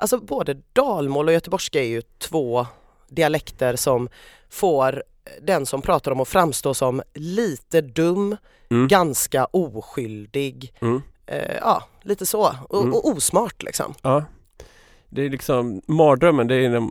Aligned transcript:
Alltså 0.00 0.18
både 0.20 0.56
dalmål 0.72 1.26
och 1.28 1.32
göteborgska 1.34 1.80
är 1.80 1.86
ju 1.88 2.02
två 2.18 2.66
dialekter 3.08 3.76
som 3.76 4.08
får 4.50 5.02
den 5.42 5.66
som 5.66 5.82
pratar 5.82 6.10
om 6.12 6.20
att 6.20 6.28
framstå 6.28 6.74
som 6.74 7.02
lite 7.14 7.80
dum, 7.80 8.36
Mm. 8.72 8.88
ganska 8.88 9.44
oskyldig, 9.44 10.72
Mm. 10.80 11.02
eh, 11.26 11.56
ja 11.60 11.82
lite 12.02 12.26
så, 12.26 12.54
och, 12.68 12.80
Mm. 12.82 12.94
och 12.94 13.08
osmart 13.08 13.62
liksom. 13.62 13.94
Ja. 14.02 14.24
Det 15.08 15.22
är 15.22 15.30
liksom 15.30 15.82
mardrömmen, 15.86 16.46
det 16.48 16.54
är 16.54 16.68
när 16.68 16.88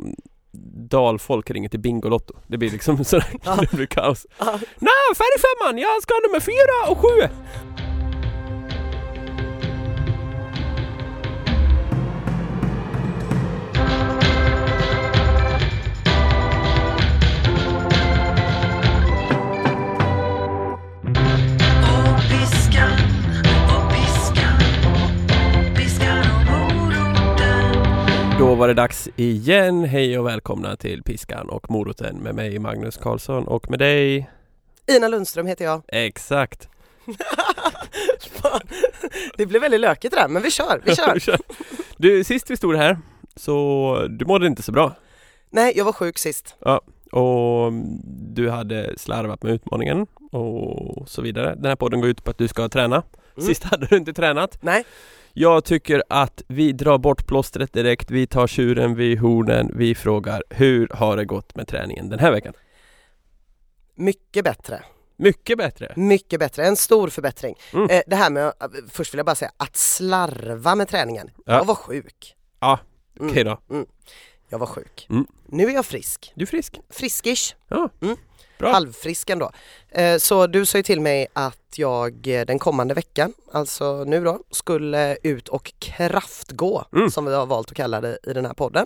dalfolk 0.89 1.51
ringer 1.51 1.69
till 1.69 1.79
Bingolotto. 1.79 2.33
Det 2.47 2.57
blir 2.57 2.69
liksom 2.71 3.03
sådär, 3.05 3.27
Ja. 3.45 3.55
det 3.55 3.71
blir 3.75 3.85
kaos. 3.85 4.25
Ja. 4.37 4.45
Nej, 4.79 5.07
färgfemman, 5.17 5.77
jag 5.81 6.01
ska 6.03 6.13
ha 6.13 6.19
nummer 6.27 6.39
fyra 6.39 6.91
och 6.91 6.97
sju! 6.97 7.35
Då 28.49 28.55
var 28.55 28.67
det 28.67 28.73
dags 28.73 29.09
igen. 29.15 29.83
Hej 29.83 30.19
och 30.19 30.27
välkomna 30.27 30.75
till 30.75 31.03
Piskan 31.03 31.49
och 31.49 31.71
moroten 31.71 32.17
med 32.17 32.35
mig 32.35 32.59
Magnus 32.59 32.97
Karlsson 32.97 33.47
och 33.47 33.69
med 33.69 33.79
dig 33.79 34.29
Ina 34.87 35.07
Lundström 35.07 35.47
heter 35.47 35.65
jag. 35.65 35.81
Exakt! 35.87 36.69
Det 39.37 39.45
blev 39.45 39.61
väldigt 39.61 39.79
lökigt 39.79 40.13
det 40.13 40.21
där 40.21 40.27
men 40.27 40.41
vi 40.41 40.51
kör, 40.51 40.81
vi 40.85 40.95
kör. 40.95 41.37
Du, 41.97 42.23
sist 42.23 42.49
vi 42.49 42.57
stod 42.57 42.75
här 42.75 42.97
så 43.35 44.07
du 44.09 44.25
mådde 44.25 44.47
inte 44.47 44.63
så 44.63 44.71
bra 44.71 44.93
Nej 45.49 45.73
jag 45.77 45.85
var 45.85 45.93
sjuk 45.93 46.17
sist. 46.17 46.55
och 47.11 47.71
du 48.35 48.49
hade 48.49 48.93
slarvat 48.97 49.43
med 49.43 49.53
utmaningen 49.53 50.07
och 50.31 51.09
så 51.09 51.21
vidare. 51.21 51.55
Den 51.55 51.65
här 51.65 51.75
podden 51.75 52.01
går 52.01 52.09
ut 52.09 52.23
på 52.23 52.31
att 52.31 52.37
du 52.37 52.47
ska 52.47 52.69
träna. 52.69 52.95
Mm. 52.95 53.47
Sist 53.47 53.63
hade 53.63 53.85
du 53.85 53.97
inte 53.97 54.13
tränat. 54.13 54.57
Nej, 54.61 54.85
Jag 55.41 55.65
tycker 55.65 56.03
att 56.09 56.43
vi 56.47 56.71
drar 56.71 56.97
bort 56.97 57.27
plåstret 57.27 57.73
direkt. 57.73 58.11
Vi 58.11 58.27
tar 58.27 58.47
tjuren 58.47 58.95
vid 58.95 59.19
hornen. 59.19 59.71
Vi 59.75 59.95
frågar 59.95 60.43
hur 60.49 60.87
har 60.87 61.17
det 61.17 61.25
gått 61.25 61.55
med 61.55 61.67
träningen 61.67 62.09
den 62.09 62.19
här 62.19 62.31
veckan? 62.31 62.53
mycket 63.95 64.43
bättre. 64.43 64.83
Mycket 65.17 65.57
bättre. 65.57 65.93
Mycket 65.95 66.39
bättre, 66.39 66.65
en 66.65 66.75
stor 66.75 67.09
förbättring. 67.09 67.55
Mm. 67.73 67.89
Eh, 67.89 68.01
det 68.07 68.15
här 68.15 68.29
med, 68.29 68.53
först 68.89 69.13
vill 69.13 69.17
jag 69.17 69.25
bara 69.25 69.35
säga, 69.35 69.51
att 69.57 69.77
slarva 69.77 70.75
med 70.75 70.87
träningen. 70.87 71.31
Ja. 71.45 71.53
Jag 71.53 71.65
var 71.65 71.75
sjuk. 71.75 72.35
Ja, 72.59 72.79
Mm. 73.19 73.31
Okej 73.31 73.43
då. 73.43 73.59
Jag 74.49 74.59
var 74.59 74.67
sjuk. 74.67 75.07
Mm. 75.09 75.27
Nu 75.45 75.65
är 75.65 75.73
jag 75.73 75.85
frisk. 75.85 76.31
Du 76.35 76.41
är 76.41 76.47
frisk. 76.47 76.79
Friskish. 76.89 77.55
Ja, 77.67 77.89
Mm. 78.01 78.15
Bra. 78.59 78.71
Halvfrisk 78.71 79.29
ändå. 79.29 79.51
Eh, 79.89 80.17
så 80.17 80.47
du 80.47 80.65
sa 80.65 80.77
ju 80.77 80.83
till 80.83 81.01
mig 81.01 81.27
att 81.33 81.73
jag 81.75 82.27
eh, 82.27 82.45
den 82.45 82.59
kommande 82.59 82.93
veckan, 82.93 83.33
alltså 83.51 84.03
nu 84.03 84.23
då, 84.23 84.39
skulle 84.51 85.17
ut 85.23 85.47
och 85.47 85.73
kraftgå, 85.79 86.85
Mm. 86.93 87.11
som 87.11 87.25
vi 87.25 87.35
har 87.35 87.45
valt 87.45 87.69
att 87.69 87.77
kalla 87.77 88.01
det 88.01 88.17
i 88.23 88.33
den 88.33 88.45
här 88.45 88.53
podden. 88.53 88.85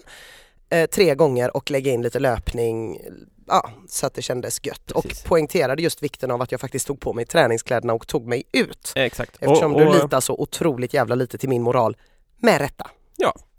Eh, 0.69 0.85
tre 0.85 1.15
gånger 1.15 1.57
och 1.57 1.71
lägga 1.71 1.91
in 1.91 2.01
lite 2.01 2.19
löpning, 2.19 2.99
ja, 3.47 3.69
så 3.89 4.05
att 4.07 4.13
det 4.13 4.21
kändes 4.21 4.65
gött. 4.65 4.85
Precis. 4.85 5.23
Och 5.23 5.29
poängterade 5.29 5.81
just 5.83 6.03
vikten 6.03 6.31
av 6.31 6.41
att 6.41 6.51
jag 6.51 6.61
faktiskt 6.61 6.87
tog 6.87 6.99
på 6.99 7.13
mig 7.13 7.25
träningskläderna 7.25 7.93
och 7.93 8.07
tog 8.07 8.27
mig 8.27 8.43
ut. 8.51 8.93
Exakt. 8.95 9.35
Eftersom 9.39 9.73
och, 9.73 9.79
du 9.81 9.87
och, 9.87 9.95
litar 9.95 10.19
så 10.19 10.33
otroligt 10.33 10.93
jävla 10.93 11.15
lite 11.15 11.37
till 11.37 11.49
min 11.49 11.61
moral. 11.61 11.97
Med 12.37 12.61
rätta. 12.61 12.89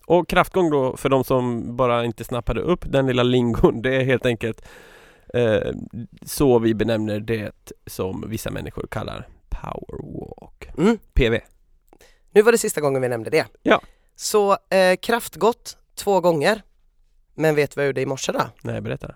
och 0.07 0.29
kraftgång 0.29 0.71
då, 0.71 0.97
för 0.97 1.09
de 1.09 1.25
som 1.25 1.77
bara 1.77 2.05
inte 2.05 2.25
snappade 2.25 2.61
upp 2.61 2.85
den 2.89 3.07
lilla 3.07 3.23
lingon, 3.23 3.83
det 3.83 3.97
är 3.97 4.05
helt 4.05 4.27
enkelt 4.27 4.63
så 6.27 6.59
vi 6.59 6.75
benämner 6.75 7.21
det 7.21 7.53
som 7.87 8.25
vissa 8.29 8.51
människor 8.51 8.87
kallar 8.91 9.29
powerwalk. 9.49 10.69
Mm. 10.79 10.99
PV. 11.13 11.41
Nu 12.31 12.43
var 12.43 12.53
det 12.53 12.59
sista 12.59 12.81
gången 12.81 13.03
vi 13.03 13.09
nämnde 13.09 13.31
det. 13.31 13.47
Ja. 13.63 13.81
Så 14.17 14.57
eh, 14.71 14.97
kraftgått 14.97 15.77
två 15.95 16.21
gånger. 16.21 16.63
Men 17.35 17.55
vet 17.55 17.71
du 17.71 17.75
vad 17.77 17.85
jag 17.85 17.89
gjorde 17.89 18.01
i 18.01 18.07
morse 18.07 18.33
då? 18.33 18.43
Nej, 18.63 18.81
berätta. 18.81 19.15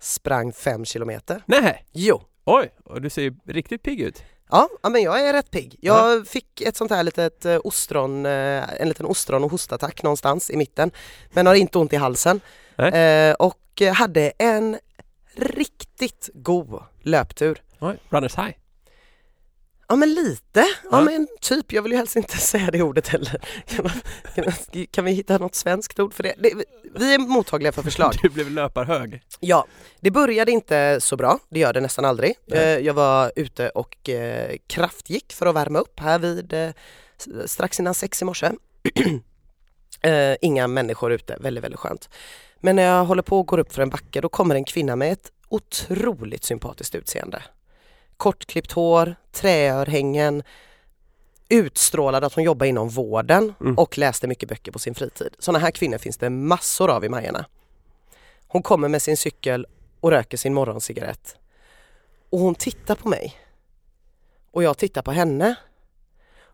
Sprang 0.00 0.52
fem 0.52 0.84
kilometer. 0.84 1.42
Nej, 1.46 1.84
Jo. 1.92 2.22
oj, 2.44 2.70
och 2.84 3.02
du 3.02 3.10
ser 3.10 3.22
ju 3.22 3.34
riktigt 3.46 3.82
pigg 3.82 4.00
ut. 4.00 4.22
Ja, 4.50 4.68
men 4.90 5.02
jag 5.02 5.28
är 5.28 5.32
rätt 5.32 5.50
pigg. 5.50 5.76
Jag 5.80 6.26
fick 6.26 6.60
ett 6.60 6.76
sånt 6.76 6.90
här 6.90 7.02
litet 7.02 7.44
eh, 7.44 7.58
ostron, 7.64 8.26
eh, 8.26 8.80
en 8.82 8.88
liten 8.88 9.06
ostron 9.06 9.44
och 9.44 9.50
hostattack 9.50 10.02
någonstans 10.02 10.50
i 10.50 10.56
mitten. 10.56 10.90
Men 11.30 11.46
har 11.46 11.54
inte 11.54 11.78
ont 11.78 11.92
i 11.92 11.96
halsen. 11.96 12.40
Eh, 12.76 13.32
och 13.34 13.82
eh, 13.82 13.92
hade 13.94 14.32
en 14.38 14.78
riktigt 15.36 16.30
god 16.34 16.82
löptur. 17.02 17.62
Oj, 17.80 17.98
runners 18.08 18.36
high. 18.36 18.50
Ja 19.88 19.96
men 19.96 20.14
lite, 20.14 20.60
ja, 20.60 20.66
Ja. 20.90 21.00
men 21.00 21.28
typ, 21.40 21.72
jag 21.72 21.82
vill 21.82 21.92
ju 21.92 21.98
helst 21.98 22.16
inte 22.16 22.36
säga 22.38 22.70
det 22.70 22.82
ordet 22.82 23.08
heller. 23.08 23.42
Kan, 23.66 23.84
man, 23.84 24.54
kan, 24.90 25.04
vi 25.04 25.10
hitta 25.12 25.38
något 25.38 25.54
svenskt 25.54 26.00
ord 26.00 26.14
för 26.14 26.22
det? 26.22 26.34
det? 26.38 26.64
Vi 26.94 27.14
är 27.14 27.18
mottagliga 27.18 27.72
för 27.72 27.82
förslag. 27.82 28.12
Du 28.22 28.28
blev 28.28 28.50
löparhög. 28.50 29.22
Ja, 29.40 29.66
det 30.00 30.10
började 30.10 30.52
inte 30.52 30.98
så 31.00 31.16
bra, 31.16 31.38
det 31.50 31.60
gör 31.60 31.72
det 31.72 31.80
nästan 31.80 32.04
aldrig. 32.04 32.34
Nej. 32.46 32.58
Eh, 32.58 32.78
Jag 32.78 32.94
var 32.94 33.32
ute 33.36 33.68
och 33.68 34.08
eh, 34.08 34.56
kraftgick 34.66 35.32
för 35.32 35.46
att 35.46 35.54
värma 35.54 35.78
upp 35.78 36.00
här 36.00 36.18
vid 36.18 36.52
eh, 36.52 36.70
strax 37.46 37.80
innan 37.80 37.94
sex 37.94 38.22
i 38.22 38.24
morse. 38.24 38.50
Eh, 40.02 40.36
Inga 40.40 40.66
människor 40.66 41.12
ute, 41.12 41.36
väldigt 41.40 41.64
väldigt 41.64 41.80
skönt. 41.80 42.08
Men 42.56 42.76
när 42.76 42.82
jag 42.82 43.04
håller 43.04 43.22
på 43.22 43.38
och 43.38 43.46
går 43.46 43.58
upp 43.58 43.72
för 43.72 43.82
en 43.82 43.90
backe 43.90 44.20
då 44.20 44.28
kommer 44.28 44.54
en 44.54 44.64
kvinna 44.64 44.96
med 44.96 45.12
ett 45.12 45.32
otroligt 45.48 46.44
sympatiskt 46.44 46.94
utseende. 46.94 47.42
Kortklippt 48.16 48.72
hår, 48.72 49.14
träörhängen, 49.32 50.42
utstrålade 51.48 52.26
att 52.26 52.34
hon 52.34 52.44
jobbar 52.44 52.66
inom 52.66 52.88
vården 52.88 53.54
Mm. 53.60 53.78
och 53.78 53.98
läste 53.98 54.26
mycket 54.26 54.48
böcker 54.48 54.72
på 54.72 54.78
sin 54.78 54.94
fritid. 54.94 55.34
Sådana 55.38 55.58
här 55.58 55.70
kvinnor 55.70 55.98
finns 55.98 56.16
det 56.18 56.30
massor 56.30 56.90
av 56.90 57.04
i 57.04 57.08
Majerna. 57.08 57.44
Hon 58.48 58.62
kommer 58.62 58.88
med 58.88 59.02
sin 59.02 59.16
cykel 59.16 59.66
och 60.00 60.10
röker 60.10 60.36
sin 60.36 60.54
morgoncigarett. 60.54 61.36
Och 62.30 62.38
hon 62.38 62.54
tittar 62.54 62.94
på 62.94 63.08
mig. 63.08 63.36
Och 64.50 64.62
jag 64.62 64.78
tittar 64.78 65.02
på 65.02 65.12
henne. 65.12 65.54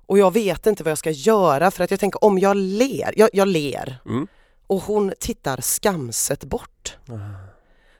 Och 0.08 0.18
jag 0.18 0.32
vet 0.32 0.66
inte 0.66 0.82
vad 0.84 0.90
jag 0.90 0.98
ska 0.98 1.10
göra 1.10 1.70
för 1.70 1.84
att 1.84 1.90
jag 1.90 2.00
tänker 2.00 2.24
om 2.24 2.38
jag 2.38 2.56
ler, 2.56 3.12
jag, 3.16 3.28
jag 3.32 3.48
ler 3.48 3.98
Mm. 4.06 4.26
och 4.66 4.80
hon 4.82 5.12
tittar 5.20 5.60
skamset 5.60 6.44
bort. 6.44 6.96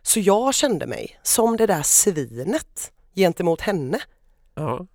Så 0.02 0.20
jag 0.20 0.54
kände 0.54 0.86
mig 0.86 1.18
som 1.22 1.56
det 1.56 1.66
där 1.66 1.82
svinet 1.82 2.92
gentemot 3.14 3.60
henne. 3.60 3.98
Ja. 4.54 4.86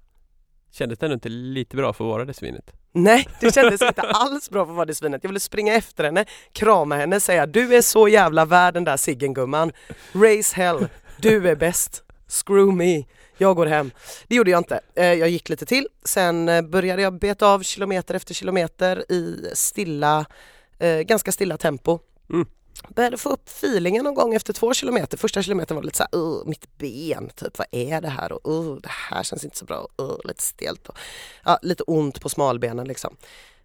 Kändes 0.72 1.00
det 1.00 1.06
ändå 1.06 1.14
inte 1.14 1.30
lite 1.30 1.76
bra 1.76 1.94
för 1.94 2.04
att 2.04 2.10
vara 2.10 2.26
det 2.26 2.34
svinet? 2.34 2.72
Nej, 2.92 3.28
det 3.42 3.54
kändes 3.56 3.82
inte 3.82 4.02
alls 4.02 4.50
bra 4.50 4.66
för 4.66 4.72
att 4.72 4.76
vara 4.76 4.86
det 4.86 4.96
svinet. 4.96 5.24
Jag 5.24 5.30
ville 5.30 5.40
springa 5.40 5.74
efter 5.74 6.04
henne, 6.04 6.26
krama 6.52 6.96
henne, 6.96 7.20
säga 7.20 7.46
du 7.46 7.76
är 7.76 7.82
så 7.82 8.08
jävla 8.08 8.46
värd 8.46 8.74
den 8.74 8.84
där 8.84 8.98
ciggen 8.98 9.34
gumman. 9.34 9.72
Raise 10.14 10.56
hell, 10.56 10.88
du 11.18 11.50
är 11.50 11.56
bäst. 11.56 12.04
Screw 12.28 12.76
me, 12.76 13.04
jag 13.44 13.56
går 13.56 13.66
hem. 13.66 13.92
Det 14.28 14.36
gjorde 14.36 14.52
jag 14.52 14.60
inte. 14.60 14.80
Eh, 14.96 15.14
Jag 15.14 15.30
gick 15.30 15.50
lite 15.50 15.66
till, 15.66 15.88
sen 16.06 16.50
eh, 16.50 16.62
började 16.62 17.02
jag 17.02 17.20
beta 17.20 17.48
av 17.48 17.64
kilometer 17.64 18.14
efter 18.16 18.34
kilometer 18.34 19.12
i 19.12 19.50
stilla, 19.54 20.26
eh, 20.80 21.00
ganska 21.00 21.32
stilla 21.32 21.58
tempo. 21.58 22.00
Mm. 22.30 22.46
Började 22.90 23.18
få 23.18 23.30
upp 23.30 23.50
feelingen 23.50 24.04
någon 24.04 24.16
gång 24.16 24.34
efter 24.34 24.54
två 24.54 24.74
kilometer. 24.74 25.18
Första 25.18 25.44
kilometern 25.44 25.76
var 25.76 25.84
lite 25.84 25.98
såhär, 25.98 26.16
uh, 26.16 26.46
mitt 26.46 26.78
ben, 26.78 27.30
typ 27.36 27.58
vad 27.58 27.68
är 27.72 28.02
det 28.02 28.10
här? 28.10 28.32
Och 28.32 28.54
uh, 28.54 28.76
det 28.76 28.90
här 28.90 29.24
känns 29.24 29.44
inte 29.44 29.58
så 29.58 29.66
bra, 29.66 29.88
uh, 30.02 30.18
lite 30.24 30.44
stelt. 30.44 30.88
Och, 30.90 30.98
ja, 31.46 31.60
lite 31.62 31.84
ont 31.84 32.22
på 32.22 32.30
smalbenen 32.30 32.88
liksom. 32.88 33.16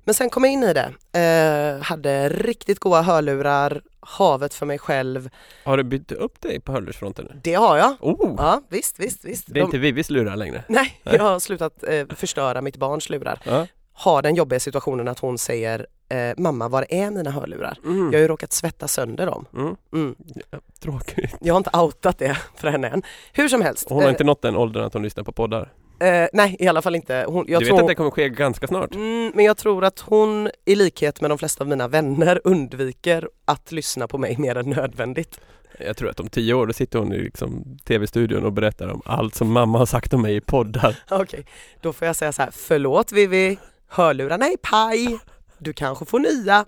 Men 0.08 0.14
sen 0.14 0.30
kom 0.30 0.44
jag 0.44 0.52
in 0.52 0.62
i 0.62 0.72
det, 0.72 0.92
eh, 1.20 1.82
hade 1.82 2.28
riktigt 2.28 2.78
goda 2.78 3.02
hörlurar, 3.02 3.82
havet 4.00 4.54
för 4.54 4.66
mig 4.66 4.78
själv. 4.78 5.30
Har 5.64 5.76
du 5.76 5.82
bytt 5.82 6.12
upp 6.12 6.40
dig 6.40 6.60
på 6.60 6.72
hörlursfronten 6.72 7.24
nu? 7.24 7.40
Det 7.44 7.54
har 7.54 7.76
jag. 7.76 7.96
Oh! 8.00 8.34
Ja 8.38 8.62
visst, 8.68 9.00
visst, 9.00 9.24
visst. 9.24 9.54
Det 9.54 9.60
är 9.60 9.64
inte 9.64 9.78
Vivis 9.78 10.10
lurar 10.10 10.36
längre. 10.36 10.64
Nej, 10.68 11.00
Nej. 11.02 11.14
jag 11.16 11.22
har 11.22 11.38
slutat 11.38 11.84
eh, 11.84 12.06
förstöra 12.16 12.62
mitt 12.62 12.76
barns 12.76 13.10
lurar. 13.10 13.40
Ja. 13.44 13.66
Har 13.92 14.22
den 14.22 14.34
jobbiga 14.34 14.60
situationen 14.60 15.08
att 15.08 15.18
hon 15.18 15.38
säger 15.38 15.86
eh, 16.08 16.34
Mamma, 16.36 16.68
var 16.68 16.86
är 16.88 17.10
mina 17.10 17.30
hörlurar? 17.30 17.78
Mm. 17.84 17.98
Jag 17.98 18.12
har 18.12 18.22
ju 18.22 18.28
råkat 18.28 18.52
svettas 18.52 18.92
sönder 18.92 19.26
dem. 19.26 19.46
Mm. 19.54 19.76
Mm. 19.92 20.14
Ja, 20.50 20.58
tråkigt. 20.80 21.36
Jag 21.40 21.54
har 21.54 21.58
inte 21.58 21.78
outat 21.78 22.18
det 22.18 22.38
för 22.56 22.68
henne 22.68 22.88
än. 22.88 23.02
Hur 23.32 23.48
som 23.48 23.62
helst. 23.62 23.86
Hon 23.88 23.98
har 23.98 24.04
eh, 24.04 24.10
inte 24.10 24.24
nått 24.24 24.42
den 24.42 24.56
åldern 24.56 24.84
att 24.84 24.92
hon 24.92 25.02
lyssnar 25.02 25.24
på 25.24 25.32
poddar. 25.32 25.72
Eh, 26.00 26.28
nej, 26.32 26.56
i 26.58 26.66
alla 26.68 26.82
fall 26.82 26.94
inte. 26.94 27.24
Hon, 27.28 27.44
jag 27.48 27.62
du 27.62 27.66
tror... 27.66 27.76
vet 27.76 27.82
att 27.82 27.88
det 27.88 27.94
kommer 27.94 28.10
ske 28.10 28.28
ganska 28.28 28.66
snart? 28.66 28.94
Mm, 28.94 29.32
men 29.34 29.44
jag 29.44 29.56
tror 29.56 29.84
att 29.84 30.00
hon 30.00 30.50
i 30.64 30.74
likhet 30.74 31.20
med 31.20 31.30
de 31.30 31.38
flesta 31.38 31.64
av 31.64 31.68
mina 31.68 31.88
vänner 31.88 32.40
undviker 32.44 33.28
att 33.44 33.72
lyssna 33.72 34.08
på 34.08 34.18
mig 34.18 34.36
mer 34.38 34.56
än 34.56 34.70
nödvändigt. 34.70 35.40
Jag 35.80 35.96
tror 35.96 36.10
att 36.10 36.20
om 36.20 36.28
tio 36.28 36.54
år 36.54 36.66
då 36.66 36.72
sitter 36.72 36.98
hon 36.98 37.12
i 37.12 37.18
liksom 37.18 37.78
tv-studion 37.84 38.44
och 38.44 38.52
berättar 38.52 38.88
om 38.88 39.02
allt 39.04 39.34
som 39.34 39.52
mamma 39.52 39.78
har 39.78 39.86
sagt 39.86 40.12
om 40.14 40.22
mig 40.22 40.36
i 40.36 40.40
poddar. 40.40 40.96
Okej, 41.10 41.46
då 41.80 41.92
får 41.92 42.06
jag 42.06 42.16
säga 42.16 42.32
så 42.32 42.42
här, 42.42 42.50
förlåt 42.50 43.12
Vivi, 43.12 43.58
hörlurar, 43.88 44.38
nej 44.38 44.56
paj. 44.62 45.18
Du 45.58 45.72
kanske 45.72 46.04
får 46.04 46.18
nya. 46.18 46.64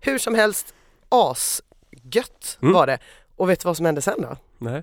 Hur 0.00 0.18
som 0.18 0.34
helst, 0.34 0.74
asgött 1.08 2.58
Mm. 2.62 2.74
var 2.74 2.86
det. 2.86 2.98
Och 3.36 3.50
vet 3.50 3.60
du 3.60 3.64
vad 3.66 3.76
som 3.76 3.86
hände 3.86 4.02
sen 4.02 4.22
då? 4.22 4.36
Nej. 4.58 4.82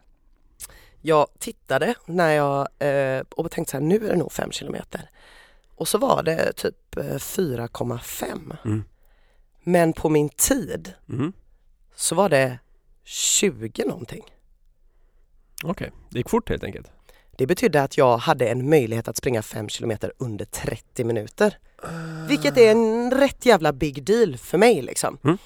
Jag 1.02 1.28
tittade 1.40 1.94
när 2.06 2.32
jag 2.32 2.68
eh, 2.80 3.24
och 3.30 3.52
tänkte 3.52 3.72
så 3.72 3.78
här, 3.78 3.84
nu 3.84 3.96
är 3.96 4.10
det 4.10 4.16
nog 4.16 4.32
5 4.32 4.52
kilometer. 4.52 5.10
Och 5.76 5.88
så 5.88 5.98
var 5.98 6.24
det 6.24 6.54
typ 6.54 6.98
eh, 6.98 7.04
4,5. 7.04 8.58
Mm. 8.66 8.84
Men 9.64 9.94
på 9.94 10.10
min 10.10 10.30
tid 10.30 10.94
Mm. 11.10 11.34
så 11.96 12.16
var 12.16 12.30
det 12.30 12.60
20 13.04 13.86
någonting. 13.86 14.24
Okej, 15.64 15.92
det 16.10 16.18
gick 16.18 16.30
fort 16.30 16.50
helt 16.50 16.64
enkelt. 16.64 16.88
Det 17.38 17.48
betydde 17.48 17.82
att 17.84 17.98
jag 17.98 18.18
hade 18.18 18.48
en 18.48 18.70
möjlighet 18.70 19.08
att 19.08 19.18
springa 19.18 19.42
5 19.42 19.70
kilometer 19.70 20.14
under 20.18 20.46
30 20.46 21.04
minuter. 21.04 21.58
Vilket 22.28 22.58
är 22.58 22.72
en 22.72 23.12
rätt 23.12 23.46
jävla 23.46 23.74
big 23.74 24.04
deal 24.04 24.38
för 24.38 24.58
mig 24.58 24.82
liksom. 24.82 25.18
Mm. 25.24 25.38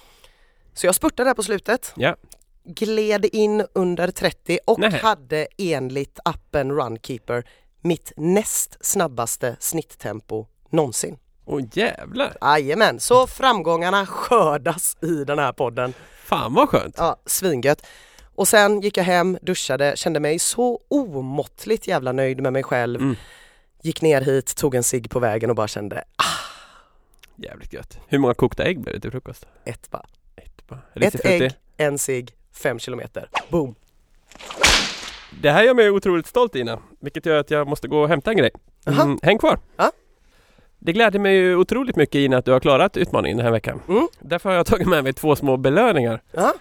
Så 0.73 0.85
jag 0.85 0.95
spurtade 0.95 1.29
där 1.29 1.33
på 1.33 1.43
slutet. 1.43 1.93
Ja. 1.95 2.15
Gled 2.65 3.25
in 3.25 3.65
under 3.73 4.11
30 4.11 4.59
och 4.65 4.79
Nej. 4.79 4.91
hade 4.91 5.47
enligt 5.57 6.19
appen 6.25 6.71
Runkeeper 6.71 7.43
mitt 7.81 8.11
näst 8.17 8.77
snabbaste 8.81 9.55
snitttempo 9.59 10.45
någonsin. 10.69 11.17
Åh 11.45 11.61
jävlar! 11.73 12.37
Jajamän, 12.41 12.99
så 12.99 13.27
framgångarna 13.27 14.05
skördas 14.05 14.97
i 15.01 15.23
den 15.23 15.39
här 15.39 15.53
podden. 15.53 15.93
Fan 16.23 16.53
vad 16.53 16.69
skönt! 16.69 16.95
Ja, 16.97 17.21
svingött. 17.25 17.85
Och 18.35 18.47
sen 18.47 18.81
gick 18.81 18.97
jag 18.97 19.03
hem, 19.03 19.37
duschade, 19.41 19.93
kände 19.95 20.19
mig 20.19 20.39
så 20.39 20.79
omåttligt 20.87 21.87
jävla 21.87 22.11
nöjd 22.11 22.41
med 22.41 22.53
mig 22.53 22.63
själv. 22.63 23.01
Mm. 23.01 23.15
Gick 23.81 24.01
ner 24.01 24.21
hit, 24.21 24.55
tog 24.55 24.75
en 24.75 24.83
cigg 24.83 25.09
på 25.09 25.19
vägen 25.19 25.49
och 25.49 25.55
bara 25.55 25.67
kände 25.67 26.03
Jävligt 27.35 27.73
gött. 27.73 27.99
Hur 28.07 28.17
många 28.17 28.33
kokta 28.33 28.63
ägg 28.63 28.79
blev 28.81 28.95
det 28.95 29.01
till 29.01 29.11
frukost? 29.11 29.45
ett 29.65 29.91
bara. 29.91 30.05
Ett 30.35 30.67
bara. 30.67 30.81
Ett 30.95 31.25
ägg, 31.25 31.51
en 31.77 31.97
cigg, 31.97 32.35
fem 32.53 32.79
kilometer. 32.79 33.29
Boom! 33.49 33.75
Det 35.41 35.51
här 35.51 35.63
gör 35.63 35.73
mig 35.73 35.89
otroligt 35.89 36.27
stolt 36.27 36.55
Ina, 36.55 36.79
vilket 36.99 37.25
gör 37.25 37.39
att 37.39 37.51
jag 37.51 37.67
måste 37.67 37.87
gå 37.87 38.01
och 38.01 38.07
hämta 38.07 38.31
en 38.31 38.37
grej. 38.37 38.51
Mm, 38.85 39.19
häng 39.21 39.37
kvar! 39.37 39.59
Ja. 39.77 39.91
Det 40.79 40.93
gläder 40.93 41.19
mig 41.19 41.35
ju 41.35 41.55
otroligt 41.55 41.95
mycket 41.95 42.15
Ina 42.15 42.37
att 42.37 42.45
du 42.45 42.51
har 42.51 42.59
klarat 42.59 42.97
utmaningen 42.97 43.37
den 43.37 43.45
här 43.45 43.51
veckan. 43.53 43.81
Mm. 43.87 44.07
Därför 44.19 44.49
har 44.49 44.55
jag 44.55 44.65
tagit 44.65 44.87
med 44.87 45.03
mig 45.03 45.13
två 45.13 45.35
små 45.35 45.57
belöningar. 45.57 46.21
Ja. 46.31 46.53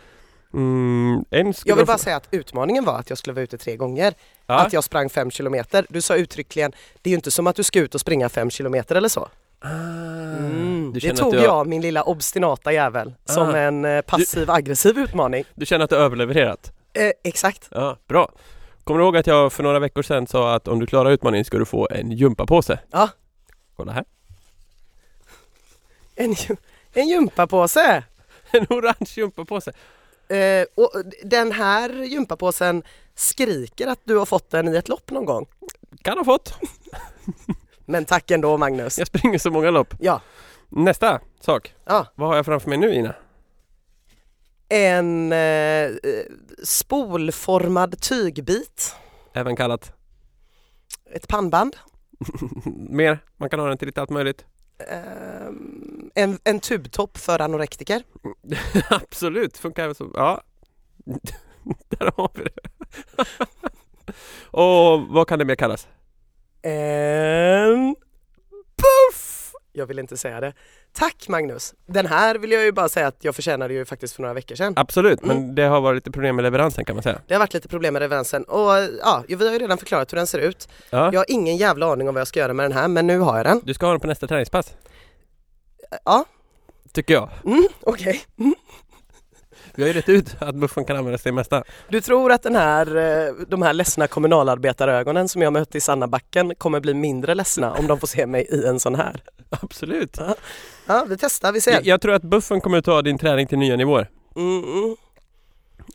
Mm, 0.54 1.24
en 1.30 1.54
Jag 1.64 1.76
vill 1.76 1.86
bara 1.86 1.98
säga 1.98 2.16
att 2.16 2.28
utmaningen 2.30 2.84
var 2.84 2.98
att 2.98 3.10
jag 3.10 3.18
skulle 3.18 3.34
vara 3.34 3.42
ute 3.42 3.58
tre 3.58 3.76
gånger. 3.76 4.14
ja. 4.46 4.54
Att 4.54 4.72
jag 4.72 4.84
sprang 4.84 5.10
fem 5.10 5.30
kilometer. 5.30 5.86
Du 5.88 6.00
sa 6.00 6.16
uttryckligen, 6.16 6.72
det 7.02 7.08
är 7.08 7.12
ju 7.12 7.14
inte 7.16 7.30
som 7.30 7.46
att 7.46 7.56
du 7.56 7.62
ska 7.62 7.80
ut 7.80 7.94
och 7.94 8.00
springa 8.00 8.28
fem 8.28 8.50
kilometer 8.50 8.94
eller 8.94 9.08
så. 9.08 9.28
Ah, 9.64 9.68
Mm. 9.68 10.92
du 10.92 11.00
Det 11.00 11.16
tog 11.16 11.32
du, 11.32 11.38
jag, 11.38 11.66
min 11.66 11.82
lilla 11.82 12.02
obstinata 12.02 12.72
jävel, 12.72 13.14
som 13.24 13.48
Ah. 13.48 13.56
en 13.58 13.84
eh, 13.84 14.00
passiv 14.02 14.50
aggressiv 14.50 14.98
utmaning. 14.98 15.44
du 15.54 15.66
känner 15.66 15.84
att 15.84 15.90
du 15.90 15.96
överlevererat? 15.96 16.72
Eh, 16.92 17.10
exakt. 17.24 17.68
Ja, 17.70 17.96
bra! 18.08 18.32
Kommer 18.84 19.00
du 19.00 19.04
ihåg 19.06 19.16
att 19.16 19.26
jag 19.26 19.52
för 19.52 19.62
några 19.62 19.78
veckor 19.78 20.02
sedan 20.02 20.26
sa 20.26 20.54
att 20.54 20.68
om 20.68 20.78
du 20.80 20.86
klarar 20.86 21.10
utmaningen 21.10 21.44
ska 21.44 21.58
du 21.58 21.64
få 21.64 21.88
en 21.90 22.12
gympapåse? 22.12 22.78
Ja. 22.90 23.08
Kolla 23.76 23.92
här! 23.92 24.04
En, 26.14 26.34
en 26.92 27.08
gympapåse. 27.08 28.04
En 28.54 28.66
orange 28.70 29.06
gympapåse! 29.16 29.72
Eh, 30.28 30.66
och 30.74 30.92
den 31.24 31.52
här 31.52 32.02
gympapåsen 32.02 32.82
skriker 33.14 33.86
att 33.86 33.98
du 34.04 34.16
har 34.16 34.26
fått 34.26 34.50
den 34.50 34.68
i 34.68 34.76
ett 34.76 34.88
lopp 34.88 35.10
någon 35.10 35.24
gång. 35.24 35.46
Kan 36.02 36.18
ha 36.18 36.24
fått! 36.24 36.54
Men 37.86 38.04
tack 38.04 38.30
ändå 38.30 38.56
Magnus. 38.56 38.98
Jag 38.98 39.06
springer 39.06 39.38
så 39.38 39.50
många 39.50 39.70
lopp. 39.70 39.94
Ja. 40.00 40.20
Nästa 40.68 41.20
sak. 41.40 41.74
Ja. 41.84 42.06
Vad 42.14 42.28
har 42.28 42.36
jag 42.36 42.46
framför 42.46 42.68
mig 42.68 42.78
nu 42.78 42.94
Ina? 42.94 43.14
En 44.68 45.32
eh, 45.32 45.90
spolformad 46.64 48.00
tygbit. 48.00 48.96
Även 49.32 49.56
kallat 49.56 49.92
Ett 51.10 51.28
pannband. 51.28 51.76
mer. 52.88 53.18
Man 53.36 53.50
kan 53.50 53.60
ha 53.60 53.66
den 53.68 53.78
till 53.78 53.86
lite 53.86 54.00
allt 54.00 54.10
möjligt. 54.10 54.44
Ehm, 54.90 56.10
en, 56.14 56.38
en 56.44 56.60
tubtopp 56.60 57.18
för 57.18 57.40
anorektiker. 57.40 58.02
Absolut, 58.90 59.58
funkar 59.58 59.82
även 59.84 59.94
så. 59.94 60.10
Ja. 60.14 60.42
Där 61.88 62.12
har 62.16 62.30
vi 62.34 62.44
det. 62.44 62.68
Och 64.46 65.00
vad 65.08 65.28
kan 65.28 65.38
det 65.38 65.44
mer 65.44 65.54
kallas? 65.54 65.88
En 66.62 67.94
puff! 68.76 69.52
Jag 69.72 69.86
vill 69.86 69.98
inte 69.98 70.16
säga 70.16 70.40
det. 70.40 70.52
Tack 70.92 71.28
Magnus! 71.28 71.74
Den 71.86 72.06
här 72.06 72.34
vill 72.38 72.52
jag 72.52 72.64
ju 72.64 72.72
bara 72.72 72.88
säga 72.88 73.06
att 73.06 73.16
jag 73.20 73.34
förtjänade 73.34 73.74
ju 73.74 73.84
faktiskt 73.84 74.14
för 74.14 74.22
några 74.22 74.34
veckor 74.34 74.54
sedan. 74.54 74.72
Absolut, 74.76 75.22
men 75.22 75.36
Mm. 75.36 75.54
det 75.54 75.62
har 75.62 75.80
varit 75.80 75.94
lite 75.96 76.10
problem 76.10 76.36
med 76.36 76.42
leveransen 76.42 76.84
kan 76.84 76.96
man 76.96 77.02
säga. 77.02 77.18
Det 77.26 77.34
har 77.34 77.38
varit 77.38 77.54
lite 77.54 77.68
problem 77.68 77.92
med 77.92 78.00
leveransen 78.02 78.44
och 78.44 78.70
ja, 79.02 79.24
vi 79.28 79.34
har 79.46 79.52
ju 79.52 79.58
redan 79.58 79.78
förklarat 79.78 80.12
hur 80.12 80.16
den 80.16 80.26
ser 80.26 80.38
ut. 80.38 80.68
Ja. 80.90 81.10
Jag 81.12 81.20
har 81.20 81.26
ingen 81.28 81.56
jävla 81.56 81.92
aning 81.92 82.08
om 82.08 82.14
vad 82.14 82.20
jag 82.20 82.28
ska 82.28 82.40
göra 82.40 82.52
med 82.52 82.64
den 82.64 82.72
här 82.78 82.88
men 82.88 83.06
nu 83.06 83.18
har 83.18 83.36
jag 83.36 83.46
den. 83.46 83.60
Du 83.64 83.74
ska 83.74 83.86
ha 83.86 83.92
den 83.92 84.00
på 84.00 84.06
nästa 84.06 84.26
träningspass. 84.26 84.74
Ja, 86.04 86.24
Tycker 86.92 87.14
jag. 87.14 87.30
mm, 87.44 87.68
okej. 87.80 88.22
Vi 89.74 89.82
har 89.82 89.88
ju 89.88 89.92
rätt 89.92 90.08
ut 90.08 90.36
att 90.38 90.54
buffen 90.54 90.84
kan 90.84 90.96
användas 90.96 91.22
till 91.22 91.32
det 91.32 91.34
mesta. 91.36 91.64
Du 91.88 92.00
tror 92.00 92.32
att 92.32 92.42
den 92.42 92.56
här, 92.56 92.96
eh, 92.96 93.34
de 93.48 93.62
här 93.62 93.72
ledsna 93.72 94.06
kommunalarbetarögonen 94.06 95.28
som 95.28 95.42
jag 95.42 95.52
mötte 95.52 95.78
i 95.78 95.80
Sannabacken 95.80 96.54
kommer 96.54 96.80
bli 96.80 96.94
mindre 96.94 97.34
ledsna 97.34 97.72
om 97.72 97.86
de 97.86 98.00
får 98.00 98.06
se 98.06 98.26
mig 98.26 98.46
i 98.50 98.66
en 98.66 98.80
sån 98.80 98.94
här? 98.94 99.22
Absolut. 99.50 100.18
Ja, 100.86 101.04
vi 101.08 101.16
testar, 101.16 101.52
vi 101.52 101.60
ser. 101.60 101.72
Jag, 101.72 101.86
jag 101.86 102.00
tror 102.00 102.14
att 102.14 102.22
buffen 102.22 102.60
kommer 102.60 102.78
att 102.78 102.84
ta 102.84 103.02
din 103.02 103.18
träning 103.18 103.46
till 103.46 103.58
nya 103.58 103.76
nivåer. 103.76 104.10
Mm. 104.36 104.96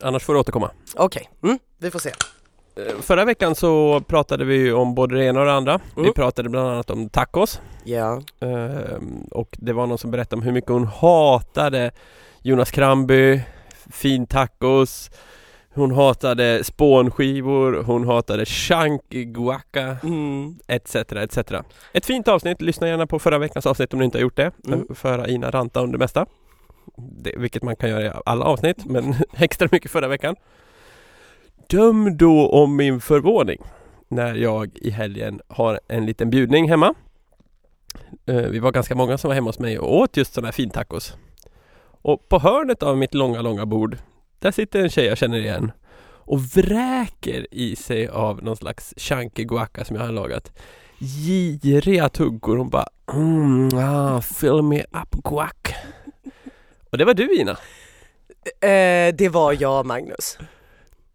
Annars 0.02 0.22
får 0.24 0.34
du 0.34 0.40
återkomma. 0.40 0.70
Okej, 0.96 1.30
mm, 1.42 1.58
vi 1.78 1.90
får 1.90 1.98
se. 1.98 2.08
Eh, 2.76 3.00
Förra 3.00 3.24
veckan 3.24 3.54
så 3.54 4.00
pratade 4.00 4.44
vi 4.44 4.72
om 4.72 4.94
både 4.94 5.16
det 5.16 5.24
ena 5.24 5.40
och 5.40 5.46
det 5.46 5.52
andra. 5.52 5.80
Vi 5.96 6.00
Mm. 6.02 6.12
pratade 6.14 6.48
bland 6.48 6.68
annat 6.68 6.90
om 6.90 7.08
tacos. 7.08 7.60
Ja. 7.84 8.22
Ehm, 8.40 9.20
och 9.30 9.48
det 9.58 9.72
var 9.72 9.86
någon 9.86 9.98
som 9.98 10.10
berättade 10.10 10.36
om 10.36 10.42
hur 10.42 10.52
mycket 10.52 10.70
hon 10.70 10.84
hatade 10.86 11.90
Jonas 12.42 12.70
Kramby, 12.70 13.40
fin 13.90 14.26
tacos, 14.26 15.10
hon 15.74 15.90
hatade 15.90 16.64
spånskivor, 16.64 17.82
hon 17.82 18.06
hatade 18.06 18.44
chunky 18.46 19.24
guaca, 19.24 19.96
Mm. 20.02 20.58
etc, 20.68 20.94
etc. 20.96 21.38
Ett 21.92 22.06
fint 22.06 22.28
avsnitt, 22.28 22.62
lyssna 22.62 22.88
gärna 22.88 23.06
på 23.06 23.18
förra 23.18 23.38
veckans 23.38 23.66
avsnitt 23.66 23.92
om 23.92 23.98
ni 23.98 24.04
inte 24.04 24.18
har 24.18 24.22
gjort 24.22 24.36
det. 24.36 24.50
Mm. 24.66 24.86
För 24.94 25.08
höra 25.10 25.28
Ina 25.28 25.50
ranta 25.50 25.80
om 25.82 25.92
det 25.92 25.98
mesta. 25.98 26.26
Det, 26.96 27.32
vilket 27.36 27.62
man 27.62 27.76
kan 27.76 27.90
göra 27.90 28.04
i 28.06 28.10
alla 28.26 28.44
avsnitt, 28.44 28.84
men 28.84 29.14
extra 29.32 29.68
mycket 29.72 29.90
förra 29.90 30.08
veckan. 30.08 30.36
Döm 31.70 32.16
då 32.16 32.48
om 32.48 32.76
min 32.76 33.00
förvåning 33.00 33.58
när 34.08 34.34
jag 34.34 34.70
i 34.78 34.90
helgen 34.90 35.40
har 35.48 35.80
en 35.88 36.06
liten 36.06 36.30
bjudning 36.30 36.68
hemma. 36.68 36.94
Eh, 38.26 38.36
Vi 38.36 38.58
var 38.58 38.72
ganska 38.72 38.94
många 38.94 39.18
som 39.18 39.28
var 39.28 39.34
hemma 39.34 39.48
hos 39.48 39.58
mig 39.58 39.78
och 39.78 39.96
åt 39.96 40.16
just 40.16 40.34
sådana 40.34 40.46
här 40.46 40.52
fintacos. 40.52 41.16
Och 42.02 42.28
på 42.28 42.38
hörnet 42.38 42.82
av 42.82 42.98
mitt 42.98 43.14
långa, 43.14 43.42
långa 43.42 43.66
bord, 43.66 43.96
där 44.38 44.50
sitter 44.50 44.80
en 44.80 44.90
tjej 44.90 45.04
jag 45.06 45.18
känner 45.18 45.38
igen 45.38 45.72
och 46.28 46.40
vräker 46.40 47.46
i 47.50 47.76
sig 47.76 48.08
av 48.08 48.42
någon 48.42 48.56
slags 48.56 48.94
chunky 48.96 49.44
guaca 49.44 49.84
som 49.84 49.96
jag 49.96 50.02
har 50.02 50.12
lagat. 50.12 50.52
Giriga 50.98 52.08
tuggor. 52.08 52.56
Hon 52.56 52.70
bara 52.70 52.88
mm, 53.12 53.68
ah, 53.74 54.20
fill 54.20 54.62
me 54.62 54.80
up 54.80 55.22
guac. 55.24 55.74
Och 56.90 56.98
det 56.98 57.04
var 57.04 57.14
du 57.14 57.34
Ina. 57.34 57.56
Eh, 58.60 59.14
det 59.14 59.28
var 59.32 59.56
jag 59.62 59.86
Magnus. 59.86 60.38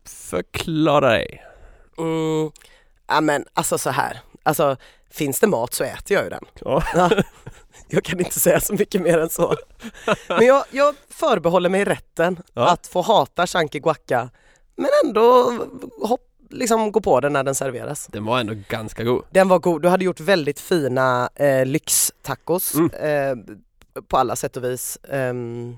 Förklara 0.06 1.10
dig. 1.10 1.44
Mm. 1.98 2.52
Ja 3.08 3.22
men 3.22 3.46
alltså 3.54 3.78
så 3.78 3.90
här, 3.90 4.20
alltså 4.44 4.78
finns 5.14 5.40
det 5.40 5.48
mat 5.48 5.74
så 5.74 5.84
äter 5.84 6.16
jag 6.18 6.24
ju 6.24 6.30
den. 6.30 6.46
Ja. 6.62 6.84
Ja. 6.94 7.10
Jag 7.88 8.04
kan 8.04 8.20
inte 8.20 8.40
säga 8.40 8.60
så 8.60 8.74
mycket 8.74 9.02
mer 9.02 9.18
än 9.18 9.30
så. 9.30 9.56
Men 10.28 10.46
jag, 10.46 10.64
jag 10.72 10.96
förbehåller 11.10 11.70
mig 11.70 11.84
rätten 11.86 12.40
Ja. 12.54 12.70
att 12.70 12.88
få 12.88 13.02
hata 13.02 13.48
chunky 13.48 13.80
guacca 13.80 14.30
men 14.76 14.90
ändå 15.06 15.52
hopp, 16.02 16.22
liksom 16.50 16.92
gå 16.92 17.02
på 17.02 17.20
den 17.20 17.34
när 17.34 17.44
den 17.44 17.56
serveras. 17.56 18.08
Den 18.12 18.26
var 18.26 18.40
ändå 18.40 18.54
ganska 18.70 19.04
god. 19.04 19.24
Den 19.32 19.48
var 19.48 19.60
god, 19.60 19.82
du 19.82 19.90
hade 19.90 20.06
gjort 20.06 20.20
väldigt 20.20 20.60
fina 20.60 21.30
eh, 21.36 21.66
lyxtacos 21.66 22.74
Mm. 22.76 22.90
eh, 22.92 23.56
på 24.08 24.18
alla 24.18 24.36
sätt 24.36 24.58
och 24.58 24.64
vis. 24.64 24.98
Ehm, 25.10 25.78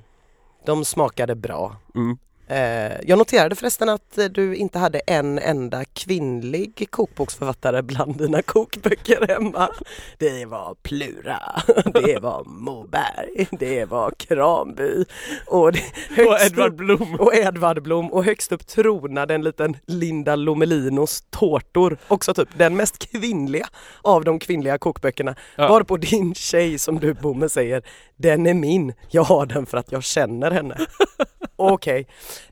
de 0.66 0.86
smakade 0.86 1.36
bra. 1.36 1.76
Mm. 1.96 2.18
Eh, 2.48 2.94
jag 3.08 3.18
noterade 3.18 3.56
förresten 3.56 3.90
att 3.90 4.18
eh, 4.18 4.26
du 4.26 4.56
inte 4.56 4.80
hade 4.80 5.00
en 5.00 5.40
enda 5.40 5.86
kvinnlig 5.86 6.88
kokboksförfattare 6.90 7.82
bland 7.82 8.18
dina 8.18 8.42
kokböcker 8.42 9.28
hemma. 9.28 9.70
Det 10.18 10.46
var 10.46 10.76
Plura, 10.84 11.62
det 11.94 12.20
var 12.22 12.44
Moberg, 12.46 13.48
det 13.52 13.86
var 13.86 14.12
Kranby 14.12 15.06
och, 15.48 15.72
det, 15.72 15.82
Och 16.28 16.42
Edvard 16.42 16.76
Blom. 16.76 17.16
och 17.20 17.36
Edvard 17.36 17.84
Blom 17.84 18.12
och 18.14 18.24
högst 18.26 18.52
upp 18.52 18.68
tronade 18.68 19.36
en 19.36 19.44
liten 19.44 19.78
Linda 19.88 20.36
Lomelinos 20.36 21.24
tårtor. 21.30 21.98
Också 22.08 22.34
typ 22.34 22.50
den 22.58 22.76
mest 22.76 23.12
kvinnliga 23.12 23.68
av 24.02 24.24
de 24.24 24.40
kvinnliga 24.40 24.78
kokböckerna. 24.78 25.36
Ja. 25.56 25.68
Varpå 25.68 25.98
din 25.98 26.36
tjej 26.36 26.80
som 26.80 27.00
du 27.00 27.14
Bomme 27.14 27.50
säger, 27.50 27.84
den 28.18 28.48
är 28.48 28.54
min, 28.54 28.94
jag 29.10 29.24
har 29.24 29.46
den 29.46 29.66
för 29.66 29.78
att 29.78 29.92
jag 29.92 30.04
känner 30.04 30.52
henne. 30.52 30.78
Okej. 31.56 32.08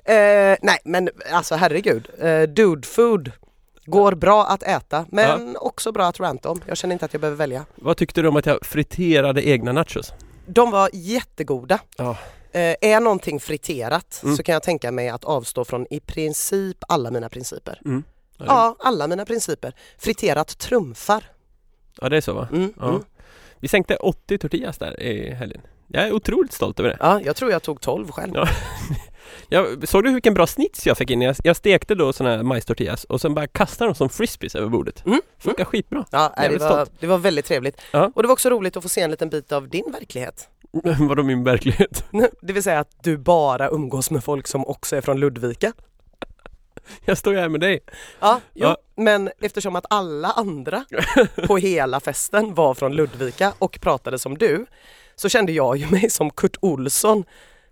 Eh, 0.05 0.15
nej 0.62 0.77
men 0.86 1.10
alltså 1.32 1.55
herregud, 1.55 2.10
eh, 2.20 2.41
dude 2.41 2.88
food 2.88 3.32
går 3.86 4.15
bra 4.15 4.46
att 4.46 4.63
äta 4.63 5.05
men 5.10 5.58
också 5.58 5.91
bra 5.91 6.05
att 6.08 6.20
ranta 6.20 6.50
om. 6.50 6.62
Jag 6.67 6.77
känner 6.77 6.93
inte 6.93 7.05
att 7.05 7.13
jag 7.13 7.22
behöver 7.22 7.38
välja. 7.38 7.65
Vad 7.75 7.98
tyckte 7.98 8.22
du 8.22 8.27
om 8.27 8.36
att 8.36 8.46
jag 8.46 8.65
friterade 8.65 9.48
egna 9.48 9.72
nachos? 9.72 10.13
De 10.46 10.72
var 10.72 10.89
jättegoda. 10.93 11.79
Ja. 11.98 12.17
Eh, 12.51 12.75
är 12.82 13.00
någonting 13.00 13.39
friterat 13.39 14.20
Mm. 14.24 14.36
så 14.38 14.43
kan 14.43 14.53
jag 14.53 14.63
tänka 14.63 14.91
mig 14.91 15.10
att 15.10 15.24
avstå 15.24 15.65
från 15.65 15.88
i 15.89 16.00
princip 16.00 16.77
alla 16.88 17.12
mina 17.12 17.29
principer. 17.29 17.79
Mm. 17.86 18.03
Ja, 18.38 18.46
Ja, 18.48 18.75
alla 18.79 19.08
mina 19.08 19.25
principer. 19.25 19.74
Friterat 19.98 20.58
trumfar. 20.58 21.24
ja, 22.01 22.10
det 22.10 22.17
är 22.17 22.22
så 22.22 22.34
va? 22.34 22.48
Mm, 22.51 22.74
Ja. 22.79 23.01
Mm. 23.63 23.65
Vi 23.65 23.67
sänkte 23.67 23.96
80 23.96 24.38
tortillas 24.38 24.77
där 24.77 25.01
i 25.01 25.34
helgen. 25.34 25.62
Jag 25.88 26.08
är 26.08 26.13
otroligt 26.13 26.53
stolt 26.53 26.79
över 26.79 26.89
det. 26.89 26.98
ja, 27.00 27.22
jag 27.22 27.36
tror 27.36 27.51
jag 27.51 27.63
tog 27.63 27.82
12 27.82 28.12
själv. 28.12 28.32
Ja. 28.36 28.48
Jag, 29.50 29.88
såg 29.88 30.03
du 30.03 30.13
vilken 30.13 30.34
bra 30.34 30.48
snits 30.48 30.88
jag 30.88 30.98
fick 30.98 31.10
in? 31.10 31.22
Jag, 31.22 31.36
jag 31.43 31.55
stekte 31.55 31.96
då 31.96 32.13
såna 32.13 32.29
här 32.29 32.43
majstortillas 32.43 33.03
och 33.03 33.22
sen 33.22 33.34
bara 33.34 33.48
kastade 33.48 33.88
dem 33.88 33.96
som 33.96 34.10
frisbees 34.10 34.55
över 34.55 34.70
bordet. 34.70 35.05
Mm, 35.05 35.22
Funkar 35.39 35.65
skitbra. 35.65 36.05
Ja, 36.12 36.34
nej, 36.38 36.50
det, 36.50 36.58
var, 36.58 36.70
stolt. 36.70 36.91
det 37.00 37.08
var 37.08 37.17
väldigt 37.17 37.46
trevligt. 37.46 37.82
Ja. 37.91 38.12
Och 38.15 38.22
det 38.22 38.27
var 38.27 38.34
också 38.34 38.50
roligt 38.50 38.77
att 38.77 38.84
få 38.84 38.89
se 38.89 39.01
en 39.01 39.12
liten 39.12 39.29
bit 39.29 39.51
av 39.51 39.70
din 39.70 39.91
verklighet. 39.91 40.50
Vadå 41.00 41.24
min 41.24 41.43
verklighet? 41.43 42.05
Det 42.41 42.53
vill 42.53 42.63
säga 42.63 42.79
att 42.79 43.03
du 43.03 43.17
bara 43.17 43.70
umgås 43.70 44.12
med 44.12 44.24
folk 44.24 44.48
som 44.48 44.65
också 44.65 44.96
är 44.96 45.01
från 45.01 45.20
Ludvika. 45.20 45.74
Jag 47.05 47.17
står 47.17 47.33
ju 47.33 47.39
här 47.39 47.49
med 47.49 47.59
dig. 47.61 47.79
Ja, 48.19 48.39
jo, 48.53 48.65
Ja. 48.67 48.77
men 48.95 49.29
eftersom 49.41 49.75
att 49.75 49.85
alla 49.89 50.31
andra 50.31 50.85
på 51.47 51.57
hela 51.57 51.99
festen 51.99 52.53
var 52.53 52.73
från 52.73 52.93
Ludvika 52.95 53.53
och 53.59 53.77
pratade 53.81 54.19
som 54.19 54.37
du 54.37 54.65
så 55.15 55.29
kände 55.29 55.51
jag 55.51 55.77
ju 55.77 55.87
mig 55.87 56.09
som 56.09 56.29
Kurt 56.31 56.57
Olsson. 56.61 57.23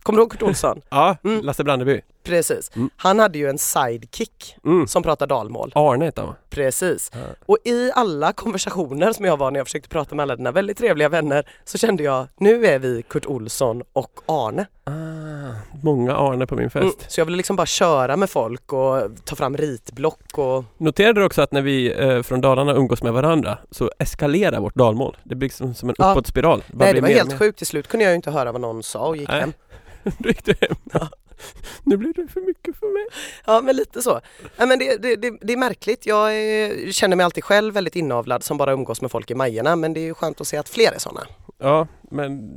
Kommer 0.04 0.18
du 0.18 0.22
ihåg 0.24 0.32
Kurt 0.32 0.42
Olsson? 0.42 0.82
Ja, 0.90 1.18
Mm. 1.24 1.42
Lasse 1.42 1.64
Brandeby. 1.64 2.02
Precis. 2.24 2.72
Mm. 2.76 2.90
Han 2.96 3.20
hade 3.20 3.38
ju 3.38 3.50
en 3.50 3.58
sidekick 3.58 4.56
Mm. 4.66 4.88
som 4.88 5.04
pratade 5.04 5.34
dalmål. 5.36 5.72
Arne 5.76 6.06
hette 6.06 6.22
han? 6.22 6.36
Precis. 6.50 7.12
Ja. 7.14 7.20
Och 7.46 7.58
i 7.66 7.92
alla 7.96 8.34
konversationer 8.34 9.14
som 9.14 9.26
jag 9.26 9.38
var 9.38 9.52
när 9.52 9.60
jag 9.60 9.68
försökte 9.68 9.90
prata 9.90 10.16
med 10.16 10.24
alla 10.24 10.36
dina 10.36 10.52
väldigt 10.52 10.78
trevliga 10.78 11.10
vänner 11.10 11.50
så 11.66 11.78
kände 11.78 12.04
jag 12.04 12.28
nu 12.38 12.66
är 12.66 12.80
vi 12.80 13.04
Kurt 13.10 13.26
Olsson 13.26 13.84
och 13.94 14.20
Arne. 14.26 14.66
Ah, 14.84 14.92
många 15.84 16.16
Arne 16.16 16.48
på 16.48 16.56
min 16.56 16.70
fest. 16.70 16.84
Mm. 16.84 16.96
Så 17.08 17.20
jag 17.20 17.26
ville 17.26 17.38
liksom 17.38 17.56
bara 17.56 17.66
köra 17.66 18.18
med 18.18 18.30
folk 18.30 18.74
och 18.74 19.02
ta 19.26 19.36
fram 19.36 19.58
ritblock 19.58 20.38
och 20.38 20.64
Noterade 20.78 21.20
du 21.20 21.26
också 21.26 21.42
att 21.42 21.52
när 21.52 21.62
vi 21.62 21.94
eh, 21.94 22.22
från 22.22 22.42
Dalarna 22.42 22.74
umgås 22.74 23.04
med 23.04 23.14
varandra 23.14 23.58
så 23.72 23.92
eskalerar 24.00 24.60
vårt 24.60 24.76
dalmål. 24.76 25.18
Det 25.24 25.36
blir 25.36 25.50
som, 25.50 25.74
som 25.76 25.90
en 25.90 25.96
Ja. 25.98 26.12
uppåtspiral. 26.12 26.64
bara 26.68 26.86
Nej 26.86 26.94
det 26.94 27.02
var 27.02 27.08
helt 27.08 27.40
sjukt. 27.40 27.58
Till 27.58 27.68
slut 27.68 27.88
kunde 27.88 28.04
jag 28.04 28.12
ju 28.12 28.16
inte 28.16 28.32
höra 28.32 28.52
vad 28.52 28.62
någon 28.62 28.84
sa 28.84 29.08
och 29.08 29.18
gick 29.18 29.30
Nej. 29.30 29.40
hem. 29.40 29.54
Då 30.18 30.30
gick 30.30 30.46
du 30.46 30.54
hem. 30.62 30.76
Ja. 30.94 31.08
Nu 31.84 31.98
blir 31.98 32.14
det 32.14 32.28
för 32.28 32.42
mycket 32.42 32.76
för 32.80 32.94
mig. 32.94 33.06
Ja 33.46 33.62
men 33.62 33.76
lite 33.76 34.02
så. 34.02 34.20
Ja, 34.58 34.66
men 34.66 34.80
det, 34.80 34.98
det, 35.02 35.16
det, 35.16 35.38
det 35.42 35.54
är 35.54 35.58
märkligt. 35.58 36.06
Jag 36.06 36.36
är, 36.36 36.92
känner 36.92 37.16
mig 37.16 37.24
alltid 37.24 37.44
själv 37.44 37.74
väldigt 37.74 37.96
inavlad 37.96 38.44
som 38.44 38.58
bara 38.58 38.72
umgås 38.72 39.02
med 39.02 39.12
folk 39.12 39.32
i 39.32 39.36
Majerna 39.36 39.76
men 39.76 39.94
det 39.94 40.00
är 40.00 40.06
ju 40.06 40.14
skönt 40.14 40.42
att 40.42 40.48
se 40.48 40.58
att 40.58 40.70
fler 40.70 40.92
är 40.92 41.00
sådana. 41.00 41.22
Ja, 41.62 41.88
men 42.02 42.50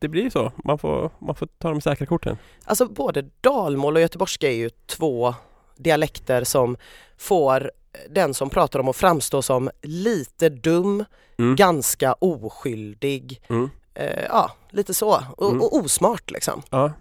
det 0.00 0.08
blir 0.08 0.30
så. 0.30 0.52
Man 0.64 0.78
får, 0.78 1.10
man 1.18 1.34
får 1.34 1.46
ta 1.58 1.68
de 1.70 1.80
säkra 1.80 2.06
korten. 2.06 2.36
Alltså 2.64 2.86
både 2.88 3.24
dalmål 3.40 3.94
och 3.96 4.00
göteborgska 4.02 4.48
är 4.48 4.54
ju 4.56 4.70
två 4.86 5.34
dialekter 5.76 6.44
som 6.44 6.76
får 7.18 7.70
den 8.10 8.34
som 8.34 8.50
pratar 8.50 8.80
om 8.80 8.88
att 8.88 8.96
framstå 8.96 9.42
som 9.42 9.70
lite 9.82 10.48
dum, 10.48 11.04
Mm. 11.40 11.56
ganska 11.56 12.12
oskyldig, 12.12 13.40
Mm. 13.48 13.70
eh, 13.94 14.24
ja 14.28 14.50
lite 14.70 14.94
så 14.94 15.22
och, 15.36 15.48
Mm. 15.50 15.62
och 15.62 15.76
osmart 15.76 16.30
liksom. 16.30 16.62
Ja. 16.70 16.92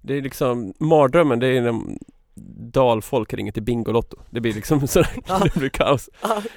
Det 0.00 0.14
är 0.14 0.22
liksom 0.22 0.74
mardrömmen, 0.78 1.38
det 1.38 1.46
är 1.46 1.74
dalfolk 2.72 3.34
ringer 3.34 3.52
till 3.52 3.62
Bingolotto. 3.62 4.16
Det 4.30 4.40
blir 4.40 4.52
liksom 4.54 4.86
så 4.88 5.02
Ja. 5.28 5.38
det 5.44 5.54
blir 5.58 5.68
kaos. 5.68 6.08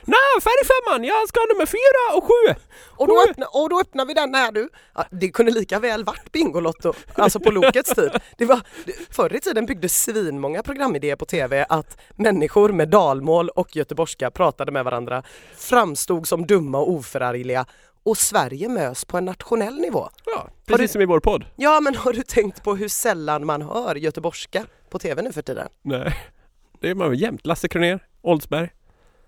Nej, 0.05 0.41
färgfemman! 0.43 1.03
Jag 1.07 1.27
ska 1.27 1.39
ha 1.39 1.45
nummer 1.53 1.65
fyra 1.65 2.17
och 2.17 2.23
sju! 2.23 2.55
Och, 2.97 3.07
då 3.07 3.23
öppna, 3.29 3.45
och 3.45 3.69
då 3.69 3.79
öppnar 3.79 4.05
vi 4.05 4.13
den 4.13 4.33
här 4.35 4.51
du. 4.51 4.69
Ja, 4.95 5.05
det 5.11 5.29
kunde 5.29 5.51
lika 5.51 5.79
väl 5.79 6.03
varit 6.03 6.31
Bingolotto, 6.31 6.93
alltså 7.15 7.39
på 7.39 7.51
Lokets 7.51 7.93
tid. 7.95 8.11
Det 8.37 8.45
var, 8.45 8.61
förr 9.09 9.35
i 9.35 9.39
tiden 9.39 9.65
byggde 9.65 9.89
svinmånga 9.89 10.63
programidéer 10.63 11.15
på 11.15 11.25
tv 11.25 11.65
att 11.69 11.97
människor 12.15 12.69
med 12.71 12.89
dalmål 12.89 13.49
och 13.49 13.75
göteborgska 13.75 14.31
pratade 14.31 14.71
med 14.71 14.85
varandra, 14.85 15.23
framstod 15.57 16.27
som 16.27 16.45
dumma 16.47 16.77
och 16.77 16.89
oförargliga 16.91 17.65
och 18.03 18.17
Sverige 18.17 18.69
mös 18.69 19.05
på 19.05 19.17
en 19.17 19.25
nationell 19.25 19.75
nivå. 19.75 20.09
Ja, 20.25 20.47
precis 20.65 20.81
du- 20.91 20.93
som 20.93 21.01
i 21.01 21.05
vår 21.05 21.19
podd. 21.19 21.45
Ja 21.55 21.79
men 21.79 21.95
har 21.95 22.13
du 22.13 22.21
tänkt 22.23 22.63
på 22.63 22.75
hur 22.75 22.87
sällan 22.87 23.45
man 23.45 23.61
hör 23.61 23.95
göteborgska 23.95 24.65
på 24.95 24.99
tv 24.99 25.21
nu 25.21 25.31
för 25.31 25.41
tiden? 25.41 25.67
Nej, 25.81 26.15
det 26.79 26.89
är 26.89 26.95
man 26.95 27.09
väl 27.09 27.21
jämt. 27.21 27.45
Lasse 27.45 27.67
Kronér, 27.67 27.99
Oldsberg. 28.21 28.69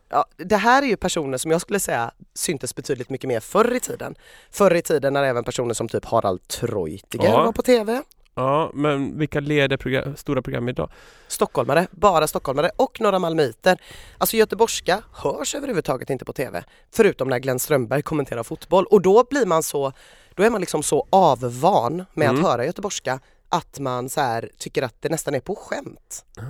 Ja, 0.10 0.26
det 0.38 0.56
här 0.58 0.82
är 0.84 0.88
ju 0.88 0.98
personer 0.98 1.38
som 1.38 1.52
jag 1.52 1.62
skulle 1.62 1.80
säga 1.80 2.12
syntes 2.34 2.76
betydligt 2.76 3.10
mycket 3.10 3.28
mer 3.28 3.40
förr 3.40 3.76
i 3.76 3.80
tiden. 3.80 4.16
Förr 4.52 4.76
i 4.76 4.82
tiden 4.82 5.14
när 5.14 5.24
även 5.24 5.44
personer 5.44 5.74
som 5.74 5.88
typ 5.90 6.06
Harald 6.06 6.48
Treutiger 6.48 7.26
Ja. 7.30 7.44
var 7.44 7.52
på 7.52 7.62
tv. 7.62 8.02
Ja, 8.36 8.72
men 8.74 9.20
vilka 9.20 9.40
leder 9.40 9.78
program, 9.78 10.16
stora 10.16 10.42
program 10.42 10.70
idag? 10.70 10.90
Stockholmare, 11.28 11.88
bara 11.92 12.28
stockholmare 12.28 12.72
och 12.76 13.02
några 13.02 13.20
malmöiter. 13.20 13.82
Alltså 14.18 14.38
göteborgska 14.38 15.04
hörs 15.14 15.56
överhuvudtaget 15.56 16.10
inte 16.10 16.26
på 16.26 16.34
tv. 16.34 16.64
Förutom 16.92 17.28
när 17.30 17.40
Glenn 17.40 17.60
Strömberg 17.60 18.02
kommenterar 18.02 18.44
fotboll 18.44 18.86
och 18.86 19.02
då 19.02 19.24
blir 19.30 19.46
man 19.46 19.64
så, 19.64 19.94
då 20.36 20.44
är 20.44 20.50
man 20.50 20.62
liksom 20.62 20.84
så 20.84 21.08
avvan 21.10 22.06
med 22.14 22.30
Mm. 22.30 22.36
att 22.46 22.52
höra 22.52 22.66
göteborgska 22.66 23.20
att 23.50 23.80
man 23.80 24.10
så 24.10 24.22
här 24.22 24.50
tycker 24.58 24.84
att 24.84 25.02
det 25.02 25.10
nästan 25.10 25.34
är 25.36 25.40
på 25.40 25.56
skämt. 25.56 26.26
Ah, 26.38 26.44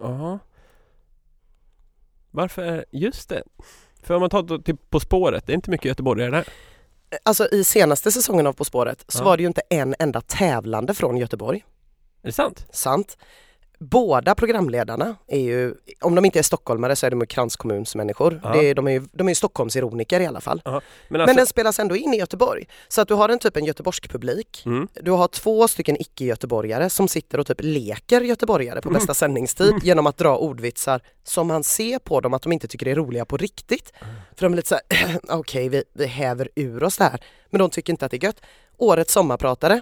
Ja. 0.00 0.38
Varför? 2.30 2.62
är- 2.62 2.84
Just 2.90 3.28
det. 3.28 3.42
För 4.02 4.14
om 4.14 4.20
man 4.20 4.30
tar 4.30 4.62
till 4.62 4.76
På 4.76 5.00
spåret, 5.00 5.46
det 5.46 5.52
är 5.52 5.54
inte 5.54 5.70
mycket 5.70 5.84
göteborgare 5.86 6.30
där. 6.30 6.48
Alltså 7.22 7.48
i 7.48 7.64
senaste 7.64 8.12
säsongen 8.12 8.46
av 8.46 8.52
På 8.52 8.64
spåret 8.64 9.04
så 9.08 9.20
Ja. 9.20 9.24
var 9.24 9.36
det 9.36 9.40
ju 9.42 9.46
inte 9.46 9.62
en 9.70 9.94
enda 9.98 10.20
tävlande 10.20 10.94
från 10.94 11.16
Göteborg. 11.16 11.64
Är 12.22 12.26
det 12.26 12.32
sant? 12.32 12.66
Sant. 12.70 13.18
Båda 13.78 14.34
programledarna 14.34 15.16
är 15.26 15.40
ju, 15.40 15.74
om 16.00 16.14
de 16.14 16.24
inte 16.24 16.38
är 16.38 16.42
stockholmare 16.42 16.96
så 16.96 17.06
är 17.06 17.10
de 17.10 17.20
ju 17.20 17.26
kranskommunsmänniskor. 17.26 18.40
Ja. 18.44 18.52
Det 18.52 18.58
är, 18.70 18.74
de 18.74 18.86
är 18.88 18.92
ju 18.92 19.02
de 19.12 19.28
är 19.28 19.34
Stockholmsironiker 19.34 20.20
i 20.20 20.26
alla 20.26 20.40
fall. 20.40 20.62
Men 20.64 20.80
Men 21.08 21.20
alltså, 21.20 21.36
den 21.36 21.46
spelas 21.46 21.78
ändå 21.78 21.96
in 21.96 22.14
i 22.14 22.16
Göteborg. 22.16 22.64
Så 22.88 23.00
att 23.00 23.08
du 23.08 23.14
har 23.14 23.28
en 23.28 23.38
typ 23.38 23.56
en 23.56 23.64
göteborgsk 23.64 24.10
publik. 24.12 24.62
mm, 24.66 24.88
Du 24.92 25.10
har 25.10 25.28
två 25.28 25.68
stycken 25.68 26.00
icke-göteborgare 26.00 26.90
som 26.90 27.08
sitter 27.08 27.40
och 27.40 27.46
typ 27.46 27.58
leker 27.60 28.20
göteborgare 28.20 28.80
på 28.80 28.88
Mm. 28.88 28.98
bästa 28.98 29.14
sändningstid 29.26 29.74
genom 29.82 30.06
att 30.06 30.16
dra 30.16 30.36
ordvitsar 30.38 31.00
som 31.24 31.46
man 31.46 31.64
ser 31.64 31.98
på 31.98 32.20
dem 32.20 32.34
att 32.34 32.42
de 32.42 32.52
inte 32.52 32.68
tycker 32.68 32.88
är 32.88 32.94
roliga 32.94 33.24
på 33.24 33.36
riktigt. 33.36 33.92
Mm. 34.02 34.14
För 34.36 34.46
de 34.46 34.52
är 34.52 34.56
lite 34.56 34.68
såhär, 34.68 35.18
okej 35.28 35.68
vi, 35.68 35.82
vi 35.92 36.06
häver 36.06 36.48
ur 36.54 36.82
oss 36.82 36.96
det 36.96 37.04
här. 37.04 37.20
Men 37.50 37.58
de 37.58 37.70
tycker 37.70 37.92
inte 37.92 38.04
att 38.04 38.10
det 38.10 38.16
är 38.16 38.24
gött. 38.24 38.40
Årets 38.76 39.12
sommarpratare, 39.12 39.80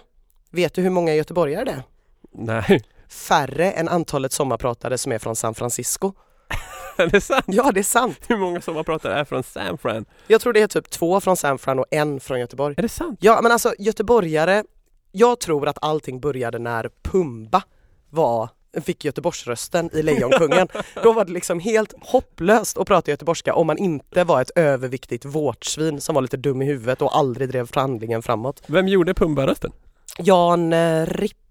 vet 0.51 0.73
du 0.73 0.81
hur 0.81 0.89
många 0.89 1.15
göteborgare 1.15 1.63
det 1.65 1.71
är? 1.71 1.83
nej. 2.31 2.83
Färre 3.09 3.71
än 3.71 3.87
antalet 3.87 4.31
sommarpratare 4.31 4.97
som 4.97 5.11
är 5.11 5.19
från 5.19 5.35
San 5.35 5.55
Francisco. 5.55 6.13
Är 6.97 7.07
det 7.07 7.21
sant? 7.21 7.45
Ja 7.47 7.71
det 7.71 7.79
är 7.79 7.83
sant. 7.83 8.19
Hur 8.27 8.37
många 8.37 8.61
som 8.61 8.75
har 8.75 8.83
pratat 8.83 9.11
är 9.11 9.25
från 9.25 9.43
San 9.43 9.77
Fran? 9.77 10.05
Jag 10.27 10.41
tror 10.41 10.53
det 10.53 10.61
är 10.61 10.67
typ 10.67 10.89
två 10.89 11.19
från 11.19 11.37
San 11.37 11.57
Fran 11.57 11.79
och 11.79 11.85
en 11.91 12.19
från 12.19 12.39
Göteborg. 12.39 12.75
Är 12.77 12.81
det 12.81 12.89
sant? 12.89 13.19
Ja 13.21 13.39
men 13.43 13.51
alltså 13.51 13.73
göteborgare, 13.79 14.63
jag 15.11 15.39
tror 15.39 15.67
att 15.67 15.77
allting 15.81 16.19
började 16.19 16.59
när 16.59 16.89
Pumba 17.03 17.61
var 18.09 18.49
fick 18.81 19.05
Göteborgsrösten 19.05 19.89
i 19.93 20.01
Lejonkungen. 20.01 20.67
Då 21.03 21.13
var 21.13 21.25
det 21.25 21.31
liksom 21.31 21.59
helt 21.59 21.93
hopplöst 22.01 22.77
att 22.77 22.87
prata 22.87 23.11
göteborgska 23.11 23.53
om 23.55 23.67
man 23.67 23.77
inte 23.77 24.23
var 24.23 24.41
ett 24.41 24.51
överviktigt 24.55 25.25
vårtsvin 25.25 26.01
som 26.01 26.15
var 26.15 26.21
lite 26.21 26.37
dum 26.37 26.61
i 26.61 26.65
huvudet 26.65 27.01
och 27.01 27.17
aldrig 27.17 27.49
drev 27.49 27.67
förhandlingen 27.67 28.21
framåt. 28.21 28.63
Vem 28.67 28.87
gjorde 28.87 29.13
Pumba-rösten? 29.13 29.71
Jan 30.17 30.73
eh, 30.73 31.05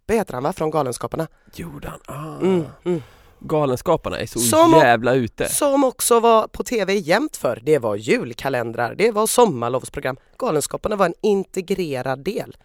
Rippe 0.07 0.15
heter 0.19 0.35
han 0.35 0.43
va, 0.43 0.53
från 0.53 0.71
Galenskaparna. 0.71 1.27
Gjorde 1.55 1.89
han? 1.89 2.01
Ah. 2.07 2.41
Mm, 2.41 2.65
mm. 2.85 3.03
Galenskaparna 3.41 4.19
är 4.19 4.27
så 4.27 4.39
Som- 4.39 4.73
jävla 4.73 5.15
ute. 5.15 5.49
Som 5.49 5.85
också 5.85 6.21
var 6.21 6.49
på 6.49 6.63
tv 6.65 6.95
jämt 6.95 7.37
för. 7.37 7.61
Det 7.63 7.79
var 7.79 7.97
julkalendrar, 7.97 8.95
det 8.95 9.11
var 9.11 9.27
sommarlovsprogram. 9.27 10.17
Galenskaparna 10.39 10.97
var 10.97 11.07
en 11.07 11.15
integrerad 11.23 12.25
del. 12.25 12.57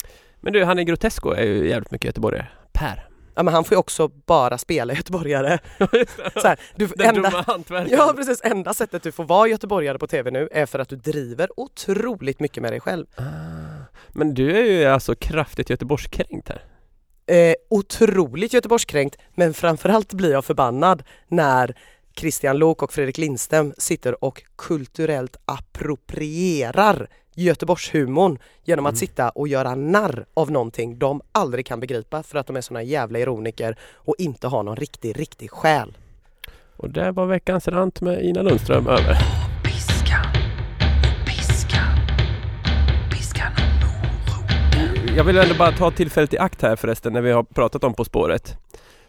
Men 0.42 0.54
du, 0.54 0.64
han 0.64 0.80
är 0.80 0.84
Grotesco 0.84 1.32
är 1.32 1.44
ju 1.44 1.70
jävligt 1.70 1.92
mycket 1.92 2.06
göteborgare. 2.06 2.48
Per. 2.72 3.08
Ja 3.36 3.44
men 3.44 3.54
han 3.54 3.64
får 3.64 3.76
ju 3.76 3.80
också 3.80 4.08
bara 4.08 4.58
spela 4.58 4.94
göteborgare. 4.94 5.60
Så 6.42 6.48
här, 6.48 6.60
du, 6.76 6.88
Den 6.88 7.16
enda, 7.16 7.30
dumma 7.30 7.44
hantverkaren. 7.48 7.98
ja 8.00 8.14
precis, 8.16 8.42
enda 8.44 8.74
sättet 8.74 9.04
du 9.04 9.12
får 9.12 9.24
vara 9.24 9.48
göteborgare 9.48 9.98
på 10.00 10.08
tv 10.08 10.32
nu 10.32 10.50
är 10.52 10.66
för 10.66 10.80
att 10.80 10.90
du 10.90 10.96
driver 10.96 11.50
otroligt 11.60 12.40
mycket 12.40 12.64
med 12.64 12.72
dig 12.74 12.80
själv. 12.80 13.06
Ah. 13.16 13.24
Men 14.10 14.34
du 14.34 14.58
är 14.58 14.64
ju 14.64 14.86
alltså 14.86 15.16
kraftigt 15.16 15.70
Göteborgskränkt 15.70 16.50
här. 16.50 16.64
Eh, 17.30 17.54
otroligt 17.70 18.54
Göteborgskränkt 18.54 19.18
men 19.36 19.54
framförallt 19.54 20.14
blir 20.14 20.32
jag 20.32 20.46
förbannad 20.46 21.04
när 21.28 21.76
Christian 22.16 22.58
Lok 22.58 22.84
och 22.84 22.94
Fredrik 22.94 23.18
Lindström 23.18 23.74
sitter 23.78 24.24
och 24.24 24.44
kulturellt 24.56 25.38
approprierar 25.46 27.08
Göteborgshumorn 27.36 28.40
genom 28.64 28.86
att 28.86 28.92
Mm. 28.92 28.98
sitta 28.98 29.30
och 29.30 29.48
göra 29.48 29.76
narr 29.76 30.26
av 30.34 30.52
någonting 30.52 31.00
de 31.00 31.22
aldrig 31.32 31.66
kan 31.66 31.80
begripa 31.80 32.24
för 32.24 32.38
att 32.38 32.48
de 32.48 32.56
är 32.56 32.62
såna 32.62 32.84
jävla 32.84 33.20
ironiker 33.20 33.76
och 33.94 34.16
inte 34.18 34.48
har 34.48 34.64
någon 34.64 34.76
riktig, 34.76 35.20
riktig 35.20 35.52
själ. 35.52 35.98
Och 36.78 36.90
där 36.90 37.12
var 37.12 37.26
veckans 37.26 37.68
rant 37.68 38.02
med 38.02 38.26
Ina 38.26 38.42
Lundström 38.42 38.88
över. 38.88 39.18
Jag 45.20 45.24
vill 45.24 45.38
ändå 45.38 45.56
bara 45.56 45.72
ta 45.72 45.92
tillfället 45.92 46.34
i 46.34 46.38
akt 46.38 46.62
här 46.62 46.76
förresten 46.76 47.14
när 47.14 47.22
vi 47.22 47.32
har 47.32 47.44
pratat 47.44 47.84
om 47.84 47.94
På 47.94 48.06
spåret. 48.06 48.58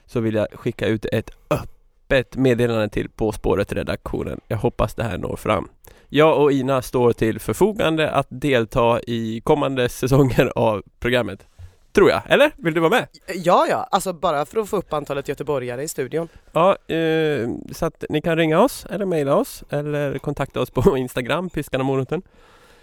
Så 0.07 0.21
vill 0.21 0.35
jag 0.35 0.47
skicka 0.53 0.87
ut 0.87 1.05
ett 1.05 1.31
öppet 1.51 2.37
meddelande 2.37 2.89
till 2.89 3.11
På 3.11 3.33
spåret-redaktionen. 3.33 4.41
Jag 4.49 4.57
hoppas 4.57 4.95
det 4.95 5.03
här 5.03 5.19
når 5.19 5.37
fram. 5.37 5.69
Jag 6.09 6.43
och 6.43 6.53
Ina 6.53 6.83
står 6.83 7.13
till 7.13 7.41
förfogande 7.41 8.11
att 8.11 8.27
delta 8.31 9.01
i 9.01 9.41
kommande 9.45 9.89
säsonger 9.89 10.53
av 10.57 10.83
programmet. 11.01 11.47
Tror 11.93 12.11
jag, 12.11 12.23
eller? 12.29 12.53
Vill 12.57 12.75
du 12.75 12.81
vara 12.81 12.91
med? 12.91 13.07
Ja, 13.35 13.67
ja, 13.71 13.89
alltså 13.91 14.13
bara 14.13 14.47
för 14.47 14.61
att 14.61 14.69
få 14.69 14.77
upp 14.77 14.93
antalet 14.93 15.29
göteborgare 15.29 15.83
i 15.83 15.89
studion. 15.89 16.29
Ja, 16.53 16.77
eh, 16.95 17.49
så 17.73 17.87
att 17.87 18.05
ni 18.09 18.23
kan 18.23 18.37
ringa 18.37 18.61
oss 18.61 18.87
eller 18.91 19.07
mejla 19.07 19.37
oss 19.37 19.65
eller 19.71 20.19
kontakta 20.19 20.61
oss 20.61 20.71
på 20.71 20.97
Instagram, 20.97 21.51
Piskan 21.51 21.81
och 21.81 21.87
moroten. 21.87 22.23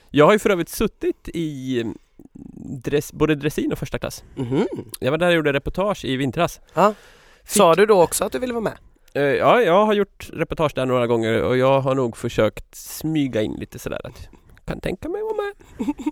Jag 0.10 0.26
har 0.26 0.34
ju 0.34 0.40
för 0.40 0.50
övrigt 0.50 0.70
suttit 0.70 1.30
i 1.34 1.84
dress, 2.84 3.14
både 3.14 3.36
dressin 3.36 3.72
och 3.72 3.78
första 3.78 4.00
klass. 4.00 4.24
Mhm. 4.36 4.68
Jag 5.00 5.12
var 5.12 5.18
där 5.18 5.28
och 5.28 5.34
gjorde 5.34 5.54
reportage 5.54 6.06
i 6.06 6.18
vintras. 6.18 6.62
Ja. 6.74 6.94
Sa 7.46 7.76
du 7.76 7.86
då 7.86 8.04
också 8.04 8.26
att 8.26 8.32
du 8.32 8.40
ville 8.40 8.54
vara 8.54 8.64
med? 8.64 8.78
Eh, 9.14 9.24
ja, 9.24 9.62
jag 9.62 9.86
har 9.86 9.94
gjort 9.94 10.30
reportage 10.34 10.72
där 10.76 10.86
några 10.86 11.08
gånger 11.08 11.44
och 11.44 11.58
jag 11.58 11.82
har 11.82 11.96
nog 11.96 12.18
försökt 12.18 12.76
smyga 12.76 13.42
in 13.42 13.56
lite 13.60 13.80
sådär 13.80 14.02
att 14.04 14.30
kan 14.68 14.80
tänka 14.80 15.10
mig 15.10 15.22
vara 15.22 15.34
med. 15.34 15.54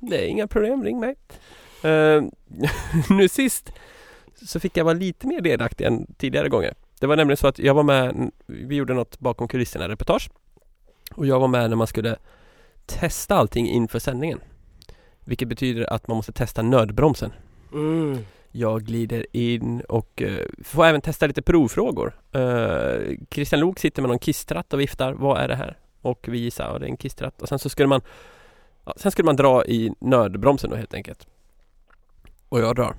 Det 0.09 0.25
är 0.25 0.27
inga 0.27 0.47
problem, 0.47 0.83
ring 0.83 0.99
mig. 0.99 1.15
Eh, 1.83 2.23
nu 3.09 3.29
sist 3.29 3.71
så 4.45 4.59
fick 4.59 4.77
jag 4.77 4.85
vara 4.85 4.93
lite 4.93 5.27
mer 5.27 5.41
delaktig 5.41 5.85
än 5.85 6.13
tidigare 6.17 6.49
gånger. 6.49 6.73
Det 6.99 7.07
var 7.07 7.15
nämligen 7.15 7.37
så 7.37 7.47
att 7.47 7.59
jag 7.59 7.73
var 7.73 7.83
med, 7.83 8.31
vi 8.45 8.75
gjorde 8.75 8.93
något 8.93 9.19
bakom 9.19 9.47
kulisserna 9.47 9.89
reportage 9.89 10.29
och 11.15 11.25
jag 11.25 11.39
var 11.39 11.47
med 11.47 11.69
när 11.69 11.77
man 11.77 11.87
skulle 11.87 12.15
testa 12.85 13.35
allting 13.35 13.67
inför 13.67 13.99
sändningen. 13.99 14.39
Vilket 15.25 15.47
betyder 15.47 15.93
att 15.93 16.07
man 16.07 16.17
måste 16.17 16.31
testa 16.31 16.61
nödbromsen. 16.61 17.33
Mm. 17.73 18.17
Jag 18.51 18.81
glider 18.83 19.25
in 19.31 19.81
och 19.81 20.21
eh, 20.21 20.45
får 20.63 20.85
även 20.85 21.01
testa 21.01 21.27
lite 21.27 21.41
provfrågor. 21.41 22.13
Uh, 22.35 23.17
Christian 23.31 23.59
Lok 23.59 23.79
sitter 23.79 24.01
med 24.01 24.09
någon 24.09 24.19
kisstratt 24.19 24.73
och 24.73 24.79
viftar. 24.79 25.13
Vad 25.13 25.37
är 25.41 25.47
det 25.47 25.55
här? 25.55 25.77
Och 26.01 26.25
vi 26.29 26.37
gissar, 26.37 26.71
ja 26.73 26.79
det 26.79 26.85
är 26.85 26.89
en 26.89 26.97
kisstratt. 26.97 27.41
Och 27.41 27.49
sen 27.49 27.59
så 27.59 27.69
skulle 27.69 27.87
man 27.87 28.01
ja, 28.85 28.93
Sen 28.97 29.11
skulle 29.11 29.25
man 29.25 29.35
dra 29.35 29.65
i 29.65 29.91
nödbromsen 29.99 30.69
då 30.69 30.75
helt 30.75 30.93
enkelt. 30.93 31.27
Och 32.49 32.59
jag 32.59 32.75
drar. 32.75 32.95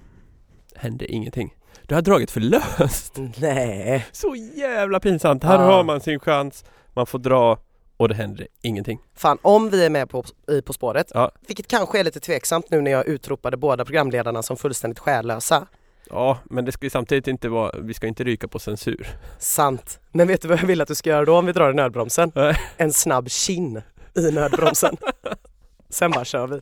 Hände 0.75 1.13
ingenting. 1.13 1.55
Du 1.83 1.95
har 1.95 2.03
dragit 2.03 2.31
för 2.31 2.41
löst. 2.41 3.17
Nej. 3.41 4.07
Så 4.13 4.35
jävla 4.57 5.01
pinsamt. 5.01 5.45
Här 5.45 5.55
Ja. 5.63 5.73
har 5.73 5.85
man 5.85 6.01
sin 6.01 6.21
chans. 6.21 6.65
Man 6.95 7.07
får 7.07 7.19
dra 7.19 7.59
och 7.97 8.09
det 8.09 8.15
händer 8.15 8.47
ingenting. 8.63 8.99
Fan, 9.15 9.39
om 9.43 9.71
vi 9.71 9.85
är 9.85 9.91
med 9.91 10.11
på, 10.11 10.25
i 10.51 10.63
På 10.63 10.73
spåret, 10.73 11.11
Ja. 11.15 11.31
vilket 11.47 11.69
kanske 11.69 12.01
är 12.01 12.05
lite 12.05 12.21
tveksamt 12.21 12.71
nu 12.71 12.81
när 12.81 12.91
jag 12.91 13.07
utropade 13.07 13.57
båda 13.57 13.85
programledarna 13.85 14.43
som 14.43 14.57
fullständigt 14.57 14.99
själlösa. 14.99 15.67
Ja, 16.11 16.39
men 16.45 16.65
det 16.65 16.73
ska 16.73 16.87
ju 16.87 16.91
samtidigt 16.91 17.27
inte 17.29 17.49
vara, 17.49 17.73
vi 17.79 17.95
ska 17.95 18.07
inte 18.07 18.25
ryka 18.25 18.49
på 18.49 18.59
censur. 18.59 19.07
Sant. 19.39 20.01
Men 20.13 20.29
vet 20.29 20.43
du 20.43 20.49
vad 20.49 20.59
jag 20.59 20.67
vill 20.67 20.81
att 20.81 20.89
du 20.89 20.95
ska 20.95 21.11
göra 21.11 21.25
då 21.25 21.37
om 21.39 21.47
vi 21.47 21.53
drar 21.53 21.71
i 21.71 21.75
nödbromsen? 21.75 22.33
Nej. 22.35 22.57
En 22.77 22.93
snabb 22.93 23.29
kin 23.31 23.83
i 24.15 24.31
nödbromsen. 24.31 24.97
Sen 25.91 26.11
bara 26.11 26.25
kör 26.25 26.47
vi. 26.47 26.61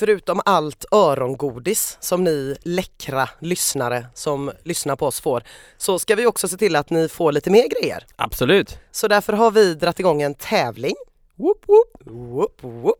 Förutom 0.00 0.40
allt 0.44 0.84
örongodis 0.90 1.98
som 2.00 2.24
ni 2.24 2.56
läckra 2.62 3.28
lyssnare 3.38 4.06
som 4.14 4.52
lyssnar 4.64 4.96
på 4.96 5.06
oss 5.06 5.20
får 5.20 5.42
så 5.76 5.98
ska 5.98 6.14
vi 6.14 6.26
också 6.26 6.48
se 6.48 6.56
till 6.56 6.76
att 6.76 6.90
ni 6.90 7.08
får 7.08 7.32
lite 7.32 7.50
mer 7.50 7.68
grejer. 7.68 8.06
Absolut. 8.16 8.78
Så 8.90 9.08
därför 9.08 9.32
har 9.32 9.50
vi 9.50 9.74
dratt 9.74 10.00
igång 10.00 10.22
en 10.22 10.34
tävling 10.34 10.94
Whoop, 11.36 11.64
whoop. 11.66 11.88
Whoop, 12.04 12.62
whoop. 12.62 12.99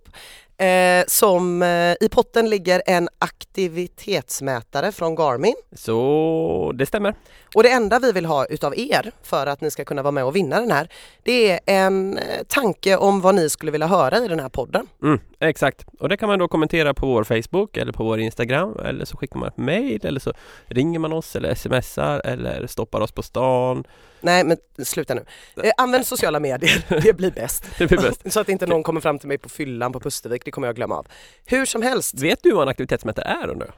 Som 1.11 1.63
eh, 1.63 1.95
i 2.01 2.09
potten 2.11 2.51
ligger 2.51 2.83
en 2.87 3.09
aktivitetsmätare 3.19 4.93
från 4.93 5.15
Garmin. 5.15 5.55
Så 5.73 6.73
det 6.75 6.87
stämmer. 6.87 7.15
Och 7.55 7.63
det 7.63 7.71
enda 7.71 7.99
vi 7.99 8.13
vill 8.13 8.27
ha 8.27 8.47
utav 8.47 8.79
er 8.79 9.13
för 9.23 9.47
att 9.47 9.61
ni 9.61 9.71
ska 9.71 9.85
kunna 9.85 10.03
vara 10.03 10.13
med 10.13 10.25
och 10.25 10.37
vinna 10.37 10.61
den 10.61 10.71
här, 10.71 10.89
det 11.23 11.51
är 11.51 11.61
en 11.67 12.19
eh, 12.19 12.23
tanke 12.49 12.97
om 12.97 13.21
vad 13.21 13.35
ni 13.35 13.51
skulle 13.51 13.73
vilja 13.73 13.87
höra 13.87 14.19
i 14.19 14.29
den 14.29 14.41
här 14.41 14.49
podden. 14.49 14.87
Mm, 15.03 15.21
exakt. 15.41 15.85
Och 15.99 16.09
det 16.09 16.17
kan 16.17 16.29
man 16.29 16.39
då 16.39 16.49
kommentera 16.49 16.95
på 16.95 17.07
vår 17.07 17.25
Facebook 17.25 17.77
eller 17.77 17.93
på 17.93 18.05
vår 18.05 18.21
Instagram 18.21 18.77
eller 18.85 19.05
så 19.05 19.17
skickar 19.17 19.39
man 19.39 19.49
ett 19.49 19.57
mail 19.57 20.01
eller 20.07 20.21
så 20.21 20.33
ringer 20.67 20.99
man 20.99 21.13
oss 21.13 21.37
eller 21.37 21.55
smsar 21.55 22.21
eller 22.25 22.67
stoppar 22.67 23.01
oss 23.01 23.13
på 23.13 23.23
stan. 23.23 23.85
Nej 24.21 24.45
men 24.45 24.57
sluta 24.85 25.15
nu. 25.15 25.25
Eh, 25.63 25.71
använd 25.77 26.07
sociala 26.07 26.41
medier, 26.41 26.85
det 27.03 27.13
blir 27.13 27.31
bäst. 27.31 27.65
Det 27.79 27.87
blir 27.87 27.99
bäst. 27.99 28.21
Så 28.33 28.41
att 28.41 28.49
inte 28.49 28.67
någon 28.67 28.83
kommer 28.83 29.01
fram 29.01 29.19
till 29.19 29.29
mig 29.29 29.39
på 29.39 29.49
fyllan 29.49 29.93
på 29.93 30.01
Pustervik, 30.01 30.45
det 30.45 30.51
kommer 30.51 30.69
jag 30.69 30.77
glömma 30.77 30.95
av. 30.95 31.07
Hur 31.47 31.67
som 31.67 31.83
helst, 31.83 32.15
Vet 32.15 32.43
du 32.43 32.53
vad 32.53 32.63
en 32.63 32.69
aktivitetsmätare 32.69 33.25
är 33.25 33.49
undrar 33.49 33.75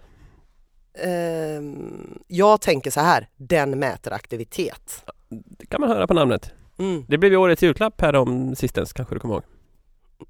ehm, 0.99 2.19
jag 2.27 2.61
tänker 2.61 2.91
så 2.91 3.01
här, 3.01 3.29
den 3.37 3.79
mäter 3.79 4.13
aktivitet. 4.13 5.05
Det 5.29 5.67
kan 5.67 5.81
man 5.81 5.91
höra 5.91 6.07
på 6.07 6.15
namnet. 6.15 6.51
Mm, 6.79 7.05
Det 7.09 7.19
blev 7.19 7.33
ju 7.33 7.39
årets 7.39 7.63
julklapp 7.63 8.01
här 8.01 8.15
om 8.15 8.57
sistens 8.57 8.93
kanske 8.93 9.15
du 9.15 9.19
kommer 9.21 9.35
ihåg? 9.35 9.43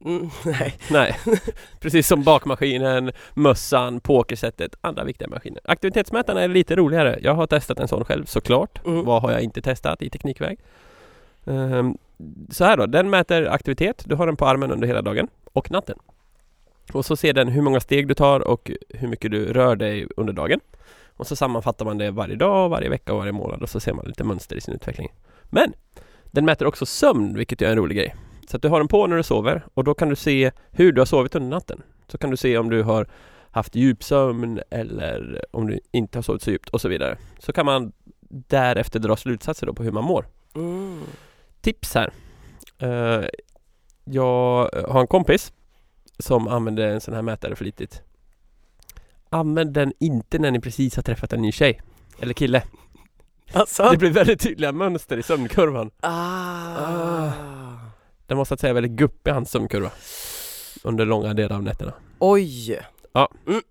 Mm, 0.05 0.31
nej. 0.44 0.74
Nej, 0.90 1.16
precis 1.81 2.07
som 2.07 2.22
bakmaskinen, 2.22 3.12
mössan, 3.35 4.00
pokersättet, 4.00 4.74
andra 4.81 5.05
viktiga 5.05 5.28
maskiner. 5.28 5.61
Aktivitetsmätarna 5.64 6.40
är 6.40 6.48
lite 6.48 6.76
roligare. 6.76 7.18
Jag 7.22 7.35
har 7.35 7.46
testat 7.46 7.81
en 7.81 7.88
sån 7.88 8.05
själv 8.05 8.24
såklart. 8.24 8.87
Mm. 8.87 9.05
Vad 9.05 9.22
har 9.22 9.33
jag 9.33 9.42
inte 9.42 9.62
testat 9.62 10.02
i 10.02 10.11
teknikväg? 10.11 10.59
Ehm, 11.46 11.98
så 12.50 12.64
här 12.64 12.76
då, 12.76 12.87
den 12.87 13.11
mäter 13.11 13.48
aktivitet. 13.48 14.02
Du 14.07 14.14
har 14.14 14.26
den 14.26 14.37
på 14.37 14.46
armen 14.46 14.70
under 14.70 14.87
hela 14.87 15.02
dagen 15.02 15.28
och 15.52 15.70
natten. 15.70 15.98
Och 16.92 17.05
så 17.05 17.16
ser 17.16 17.33
den 17.33 17.48
hur 17.48 17.62
många 17.62 17.81
steg 17.81 18.09
du 18.09 18.14
tar 18.14 18.48
och 18.48 18.70
hur 18.88 19.09
mycket 19.09 19.31
du 19.31 19.52
rör 19.52 19.76
dig 19.76 20.07
under 20.16 20.33
dagen. 20.33 20.61
Och 21.16 21.26
så 21.26 21.37
sammanfattar 21.37 21.85
man 21.85 21.98
det 21.98 22.11
varje 22.11 22.37
dag, 22.37 22.68
varje 22.68 22.88
vecka 22.88 23.12
och 23.12 23.18
varje 23.18 23.33
månad 23.33 23.62
och 23.62 23.68
så 23.68 23.81
ser 23.81 23.92
man 23.92 24.07
lite 24.07 24.24
mönster 24.24 24.57
i 24.57 24.61
sin 24.61 24.74
utveckling. 24.74 25.09
Men 25.44 25.72
den 26.31 26.44
mäter 26.44 26.66
också 26.66 26.87
sömn, 26.87 27.35
vilket 27.37 27.62
är 27.62 27.70
en 27.70 27.76
rolig 27.76 27.96
grej. 27.96 28.14
Så 28.48 28.57
att 28.57 28.62
du 28.62 28.68
har 28.68 28.78
den 28.78 28.88
på 28.88 29.07
när 29.07 29.16
du 29.16 29.22
sover 29.22 29.66
och 29.74 29.85
då 29.85 29.94
kan 29.94 30.09
du 30.09 30.16
se 30.16 30.50
hur 30.70 30.92
du 30.92 31.00
har 31.00 31.07
sovit 31.07 31.35
under 31.35 31.48
natten. 31.48 31.83
Så 32.09 32.18
kan 32.18 32.31
du 32.31 32.37
se 32.37 32.59
om 32.59 32.70
du 32.70 32.83
har 32.83 33.09
haft 33.50 33.74
djupsömn 33.74 34.61
eller 34.70 35.44
om 35.50 35.66
du 35.66 35.81
inte 35.90 36.18
har 36.18 36.22
sovit 36.22 36.42
så 36.42 36.50
djupt 36.50 36.68
och 36.68 36.81
så 36.81 36.88
vidare. 36.88 37.18
Så 37.38 37.52
kan 37.52 37.66
man 37.66 37.92
därefter 38.28 39.00
dra 39.00 39.16
slutsatser 39.16 39.66
då 39.66 39.74
på 39.74 39.83
hur 39.83 39.92
man 39.92 40.05
mår. 40.05 40.26
Mm. 40.55 41.00
Tips 41.61 41.94
här. 41.94 42.12
Eh, 42.78 43.24
jag 44.05 44.70
har 44.88 45.00
en 45.00 45.07
kompis 45.07 45.52
som 46.18 46.48
använder 46.48 46.88
en 46.88 47.00
sån 47.00 47.14
här 47.14 47.22
mätare 47.22 47.57
flitigt. 47.57 48.02
Använd 49.28 49.72
den 49.72 49.92
inte 50.00 50.38
när 50.38 50.50
ni 50.50 50.61
precis 50.61 50.96
har 50.96 51.02
träffat 51.02 51.33
en 51.33 51.42
ny 51.42 51.52
tjej 51.52 51.81
eller 52.20 52.35
kille. 52.35 52.62
Alltså? 53.52 53.90
Det 53.90 53.96
blir 53.96 54.11
väldigt 54.11 54.40
tydliga 54.40 54.72
mönster 54.72 55.16
i 55.16 55.22
sömnkurvan. 55.22 55.90
Ah. 56.00 57.31
Den 58.33 58.38
var 58.38 58.45
så 58.45 58.55
att 58.55 58.61
säga 58.61 58.73
väldigt 58.73 58.92
guppig 58.92 59.31
hans 59.31 59.51
sömnkurva. 59.51 59.90
Under 60.83 61.05
långa 61.07 61.35
delar 61.35 61.57
av 61.57 61.62
nätterna. 61.62 61.92
Oj! 62.18 62.81
Mm, 63.47 63.62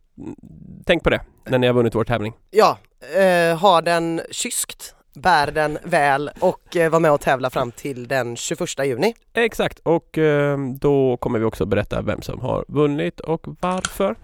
Tänk 0.85 1.03
på 1.03 1.09
det 1.09 1.21
när 1.45 1.57
ni 1.57 1.67
har 1.67 1.73
vunnit 1.73 1.95
vår 1.95 2.03
tävling. 2.03 2.33
Ja, 2.51 2.77
eh, 3.15 3.57
ha 3.57 3.81
den 3.81 4.21
kyskt, 4.31 4.95
bär 5.13 5.51
den 5.51 5.77
väl 5.83 6.31
och 6.39 6.75
eh, 6.75 6.91
var 6.91 6.99
med 6.99 7.11
och 7.11 7.21
tävla 7.21 7.49
fram 7.49 7.71
till 7.71 8.07
den 8.07 8.35
21 8.35 8.85
juni. 8.85 9.13
Exakt 9.33 9.79
och 9.83 10.17
eh, 10.17 10.57
då 10.79 11.17
kommer 11.17 11.39
vi 11.39 11.45
också 11.45 11.65
berätta 11.65 12.01
vem 12.01 12.21
som 12.21 12.39
har 12.39 12.65
vunnit 12.67 13.19
och 13.19 13.45
varför. 13.59 14.15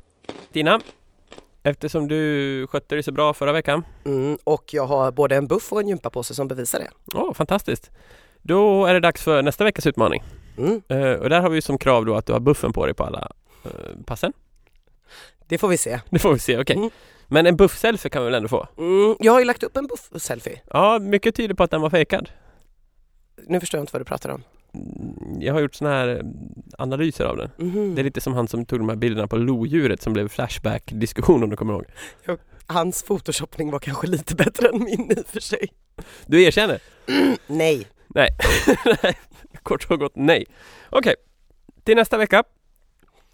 Tina, 0.53 0.79
eftersom 1.63 2.07
du 2.07 2.67
skötte 2.67 2.95
dig 2.95 3.03
så 3.03 3.11
bra 3.11 3.33
förra 3.33 3.51
veckan. 3.51 3.83
Mm, 4.05 4.37
och 4.43 4.73
jag 4.73 4.85
har 4.85 5.11
både 5.11 5.35
en 5.35 5.47
buff 5.47 5.73
och 5.73 5.79
en 5.81 5.87
gympapåse 5.87 6.35
som 6.35 6.47
bevisar 6.47 6.79
det. 6.79 6.89
Åh, 7.13 7.33
fantastiskt. 7.33 7.91
Då 8.47 8.85
är 8.85 8.93
det 8.93 8.99
dags 8.99 9.21
för 9.23 9.41
nästa 9.41 9.63
veckas 9.63 9.85
utmaning. 9.87 10.23
Mm, 10.57 10.81
Eh, 10.87 11.11
och 11.11 11.29
där 11.29 11.41
har 11.41 11.49
vi 11.49 11.61
som 11.61 11.77
krav 11.77 12.05
då 12.05 12.15
att 12.15 12.25
du 12.25 12.33
har 12.33 12.39
buffen 12.39 12.73
på 12.73 12.85
dig 12.85 12.93
på 12.95 13.03
alla 13.03 13.31
eh, 13.65 13.71
passen. 14.05 14.33
det 15.47 15.57
får 15.57 15.67
vi 15.67 15.77
se. 15.77 15.99
Det 16.09 16.19
får 16.19 16.33
vi 16.33 16.39
se, 16.39 16.59
okej. 16.59 16.75
Mm. 16.75 16.89
Men 17.27 17.45
en 17.45 17.55
buff-selfie 17.57 18.09
kan 18.09 18.21
vi 18.21 18.25
väl 18.25 18.35
ändå 18.35 18.47
få? 18.49 18.67
Mm, 18.77 19.15
jag 19.19 19.31
har 19.33 19.39
ju 19.39 19.45
lagt 19.45 19.63
upp 19.63 19.77
en 19.77 19.87
buff-selfie. 19.87 20.59
Ja, 20.73 20.99
mycket 20.99 21.35
tyder 21.35 21.55
på 21.55 21.63
att 21.63 21.71
den 21.71 21.81
var 21.81 21.89
fejkad. 21.89 22.29
Nu 23.47 23.59
förstår 23.59 23.77
jag 23.77 23.83
inte 23.83 23.93
vad 23.93 24.01
du 24.01 24.05
pratar 24.05 24.29
om. 24.29 24.43
Mm, 24.73 25.41
Jag 25.41 25.53
har 25.53 25.61
gjort 25.61 25.75
såna 25.75 25.89
här 25.89 26.07
eh, 26.07 26.21
analyser 26.77 27.25
av 27.25 27.37
den. 27.37 27.49
Mhm. 27.57 27.95
Det 27.95 28.01
är 28.01 28.03
lite 28.03 28.21
som 28.21 28.33
han 28.33 28.47
som 28.47 28.65
tog 28.65 28.79
de 28.79 28.89
här 28.89 28.95
bilderna 28.95 29.27
på 29.27 29.37
lodjuret 29.37 30.01
som 30.01 30.13
blev 30.13 30.27
Flashback-diskussion 30.29 31.43
om 31.43 31.49
du 31.49 31.55
kommer 31.55 31.73
ihåg. 31.73 31.85
Hans 32.67 33.03
photoshopning 33.03 33.71
var 33.71 33.79
kanske 33.79 34.07
lite 34.07 34.35
bättre 34.35 34.67
än 34.69 34.83
min 34.83 35.11
i 35.11 35.21
och 35.21 35.27
för 35.27 35.39
sig. 35.39 35.67
Du 36.25 36.43
erkänner? 36.43 36.79
Nej. 37.47 37.87
Nej. 38.17 38.29
Kort 39.63 39.91
och 39.91 39.99
gott 39.99 40.15
nej. 40.15 40.45
Okej, 40.89 41.15
till 41.83 41.95
nästa 41.95 42.17
vecka 42.17 42.43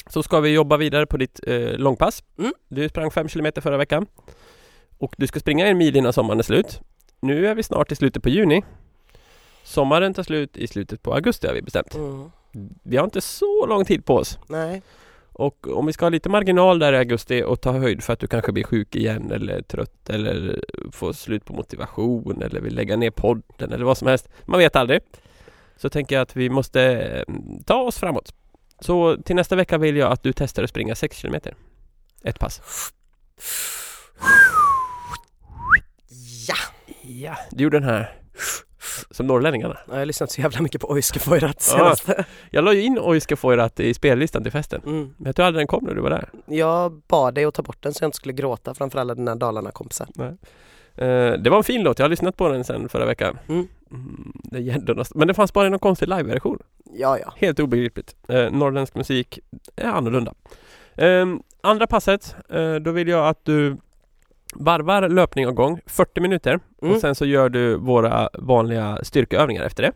så 0.08 0.24
ska 0.24 0.39
vi 0.39 0.50
jobba 0.50 0.78
vidare 0.78 1.06
på 1.06 1.17
ditt 1.17 1.39
eh, 1.48 1.78
långpass. 1.78 2.24
Mm. 2.38 2.54
Du 2.67 2.89
sprang 2.89 3.12
5 3.12 3.28
km 3.28 3.52
förra 3.62 3.78
veckan 3.78 4.06
och 4.98 5.15
du 5.17 5.28
ska 5.28 5.39
springa 5.39 5.67
en 5.67 5.78
mil 5.78 5.96
innan 5.96 6.13
sommaren 6.13 6.39
är 6.39 6.43
slut. 6.43 6.82
Nu 7.19 7.48
är 7.48 7.56
vi 7.56 7.63
snart 7.63 7.91
i 7.91 7.96
slutet 7.96 8.24
på 8.24 8.30
juni. 8.30 8.63
Sommaren 9.63 10.13
tar 10.13 10.24
slut 10.24 10.58
i 10.58 10.67
slutet 10.67 11.04
på 11.04 11.13
augusti 11.13 11.48
har 11.48 11.54
vi 11.54 11.62
bestämt. 11.62 11.96
Mm. 11.96 12.32
Vi 12.84 12.98
har 12.98 13.04
inte 13.04 13.22
så 13.22 13.65
lång 13.65 13.86
tid 13.86 14.06
på 14.06 14.15
oss 14.15 14.39
Nej. 14.48 14.82
Och 15.34 15.67
om 15.67 15.86
vi 15.86 15.93
ska 15.93 16.06
ha 16.06 16.10
lite 16.10 16.30
marginal 16.30 16.80
där 16.80 16.93
i 16.93 16.98
augusti 16.98 17.43
och 17.43 17.62
ta 17.62 17.72
höjd 17.72 18.04
för 18.04 18.13
att 18.13 18.19
du 18.19 18.28
kanske 18.28 18.52
blir 18.52 18.63
sjuk 18.63 18.96
igen 18.96 19.32
eller 19.32 19.62
trött 19.62 20.10
eller 20.10 20.63
får 20.91 21.13
slut 21.13 21.46
på 21.46 21.54
motivation 21.54 22.41
eller 22.41 22.62
vill 22.62 22.76
lägga 22.76 22.96
ner 22.96 23.12
podden 23.12 23.74
eller 23.74 23.86
vad 23.86 23.98
som 23.98 24.08
helst. 24.08 24.30
Man 24.46 24.60
vet 24.60 24.76
aldrig. 24.76 25.02
Så 25.76 25.89
tänker 25.89 26.15
jag 26.15 26.22
att 26.22 26.36
vi 26.36 26.50
måste 26.50 26.82
eh, 26.84 27.34
ta 27.65 27.76
oss 27.76 27.98
framåt. 27.98 28.34
Så 28.80 29.17
till 29.17 29.36
nästa 29.36 29.56
vecka 29.56 29.78
vill 29.78 29.98
jag 29.98 30.12
att 30.12 30.24
du 30.24 30.34
testar 30.34 30.63
att 30.63 30.69
springa 30.69 30.96
6 30.96 31.22
km. 31.22 31.36
Ett 32.24 32.39
pass. 32.39 32.62
Ja. 36.48 36.56
Ja, 37.02 37.38
du 37.52 37.63
gjorde 37.63 37.80
den 37.80 37.89
här 37.89 38.15
som 39.12 39.28
norrlänningarna. 39.28 39.78
Jag 39.88 39.96
har 39.96 40.06
lyssnat 40.06 40.32
så 40.32 40.41
jävla 40.41 40.62
mycket 40.62 40.82
på 40.82 40.88
Oiskefojrat 40.89 41.62
senaste. 41.62 42.26
Jag 42.50 42.63
la 42.63 42.74
ju 42.74 42.82
in 42.82 43.00
Oiska 43.00 43.36
Foirat 43.36 43.80
i 43.80 43.93
spellistan 43.93 44.43
till 44.43 44.52
festen. 44.52 44.82
Mm. 44.86 45.13
Men 45.17 45.26
jag 45.26 45.36
tror 45.36 45.46
aldrig 45.46 45.60
den 45.60 45.67
kom 45.67 45.84
när 45.84 45.96
du 45.96 46.02
var 46.02 46.10
där. 46.10 46.30
Jag 46.46 46.91
bad 47.08 47.36
dig 47.36 47.46
att 47.46 47.54
ta 47.54 47.62
bort 47.62 47.84
den 47.84 47.93
så 47.93 48.04
jag 48.04 48.08
inte 48.08 48.17
skulle 48.17 48.34
gråta 48.34 48.74
framför 48.74 49.00
alla 49.00 49.15
dina 49.15 49.36
Dalarna-kompisar. 49.36 50.08
Eh, 50.96 51.34
det 51.34 51.50
var 51.50 51.58
en 51.58 51.63
fin 51.63 51.84
låt, 51.84 52.00
jag 52.00 52.04
har 52.04 52.10
lyssnat 52.10 52.38
på 52.38 52.50
den 52.50 52.63
sen 52.63 52.89
förra 52.89 53.06
veckan. 53.06 53.38
Mm. 53.48 53.67
Mm, 53.91 54.34
det. 54.43 55.15
Men 55.15 55.28
det 55.28 55.34
fanns 55.34 55.54
bara 55.54 55.69
någon 55.69 55.80
konstig 55.80 56.10
liveversion. 56.10 56.60
Ja, 56.93 57.17
ja. 57.19 57.34
Helt 57.38 57.60
obegripligt. 57.60 58.15
Eh, 58.28 58.52
norrländsk 58.52 58.96
musik 58.96 59.39
är 59.76 59.88
annorlunda. 59.88 60.34
Eh, 60.96 61.26
andra 61.62 61.88
passet, 61.88 62.36
eh, 62.50 62.76
då 62.76 62.91
vill 62.91 63.08
jag 63.08 63.28
att 63.28 63.46
du 63.46 63.78
varvar 64.56 65.10
löpning 65.10 65.48
och 65.48 65.56
gång 65.56 65.80
40 65.86 66.22
minuter 66.22 66.60
Mm. 66.82 66.96
och 66.96 67.02
sen 67.02 67.16
så 67.16 67.26
gör 67.26 67.50
du 67.50 67.78
våra 67.78 68.30
vanliga 68.34 69.00
styrkeövningar 69.04 69.63
efter 69.63 69.84
det. 69.84 69.92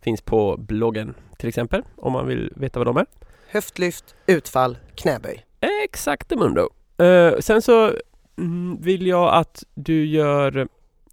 Finns 0.00 0.20
på 0.22 0.56
bloggen 0.56 1.14
till 1.38 1.48
exempel 1.48 1.82
om 1.96 2.12
man 2.12 2.26
vill 2.26 2.52
veta 2.56 2.78
vad 2.80 2.86
de 2.86 2.96
är. 2.96 3.06
Höftlyft, 3.50 4.14
utfall, 4.26 4.78
knäböj. 4.94 5.46
Exakt 5.84 6.30
mundo. 6.36 6.68
Eh, 6.98 7.38
sen 7.40 7.62
så 7.62 7.92
mm, 8.38 8.76
vill 8.80 9.06
jag 9.06 9.34
att 9.34 9.64
du 9.74 10.06
gör 10.06 10.68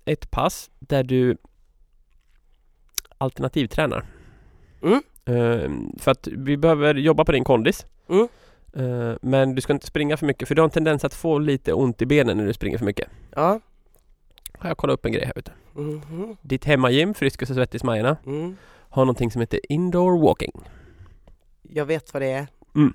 ett 0.06 0.32
pass 0.32 0.69
där 0.80 1.04
du 1.04 1.38
alternativtränar. 3.17 4.06
Mm. 4.84 5.02
Eh, 5.26 5.72
för 6.00 6.12
att 6.12 6.28
vi 6.28 6.58
behöver 6.58 6.96
jobba 6.96 7.26
på 7.26 7.32
din 7.32 7.43
kondis. 7.43 7.86
Mm. 8.10 8.28
Eh, 8.75 9.13
men 9.21 9.55
du 9.55 9.62
ska 9.62 9.73
inte 9.73 9.88
springa 9.88 10.17
för 10.17 10.25
mycket 10.25 10.47
för 10.47 10.55
du 10.55 10.62
har 10.62 10.67
en 10.67 10.71
tendens 10.71 11.03
att 11.03 11.13
få 11.13 11.38
lite 11.39 11.73
ont 11.73 12.01
i 12.01 12.05
benen 12.05 12.38
när 12.38 12.45
du 12.45 12.53
springer 12.53 12.77
för 12.77 12.86
mycket. 12.86 13.09
Ja. 13.36 13.59
Har 14.57 14.69
jag 14.69 14.77
kollat 14.77 14.93
upp 14.93 15.05
en 15.05 15.12
grej 15.12 15.25
här 15.25 15.38
ute. 15.39 15.51
Mhm. 15.73 16.38
Ditt 16.41 16.65
hemmagym, 16.65 17.13
Friskis 17.13 17.49
och 17.49 17.55
Svettis-Majorna, 17.55 18.17
Mm. 18.25 18.57
har 18.89 19.05
någonting 19.05 19.31
som 19.31 19.41
heter 19.41 19.59
indoor 19.71 20.21
walking. 20.21 20.51
Jag 21.62 21.86
vet 21.86 22.13
vad 22.13 22.21
det 22.21 22.31
är. 22.31 22.47
Mm. 22.75 22.93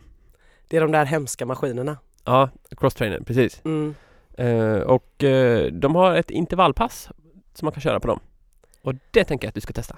Det 0.68 0.76
är 0.76 0.80
de 0.80 0.92
där 0.92 1.04
hemska 1.04 1.46
maskinerna. 1.46 1.96
Ja, 2.24 2.50
crosstrainer, 2.76 3.20
precis. 3.20 3.60
Mm. 3.64 3.94
Eh, 4.34 4.80
och 4.80 5.24
eh, 5.24 5.72
de 5.72 5.94
har 5.94 6.14
ett 6.16 6.30
intervallpass 6.30 7.08
som 7.54 7.66
man 7.66 7.72
kan 7.72 7.80
köra 7.80 8.00
på 8.00 8.06
dem. 8.06 8.20
Och 8.82 8.94
det 9.10 9.24
tänker 9.24 9.46
jag 9.46 9.48
att 9.48 9.54
du 9.54 9.60
ska 9.60 9.72
testa. 9.72 9.96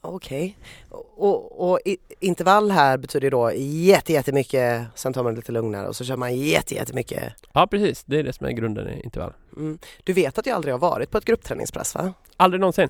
Okej. 0.00 0.58
Och, 0.88 1.70
och 1.70 1.80
i, 1.84 1.96
intervall 2.20 2.70
här 2.70 2.98
betyder 2.98 3.30
då 3.30 3.52
jätte, 3.56 4.12
jättemycket, 4.12 4.86
sen 4.94 5.12
tar 5.12 5.22
man 5.22 5.32
det 5.34 5.36
lite 5.36 5.52
lugnare 5.52 5.88
och 5.88 5.96
så 5.96 6.04
kör 6.04 6.16
man 6.16 6.36
jätte, 6.36 6.74
jättemycket. 6.74 7.32
Ja 7.52 7.66
precis, 7.66 8.04
det 8.04 8.18
är 8.18 8.24
det 8.24 8.32
som 8.32 8.46
är 8.46 8.50
grunden 8.50 8.88
i 8.88 9.00
intervall. 9.04 9.32
Mm. 9.56 9.78
Du 10.04 10.12
vet 10.12 10.38
att 10.38 10.46
jag 10.46 10.54
aldrig 10.56 10.74
har 10.74 10.78
varit 10.78 11.10
på 11.10 11.18
ett 11.18 11.24
gruppträningspass 11.24 11.94
va? 11.94 12.12
Aldrig 12.36 12.60
någonsin. 12.60 12.88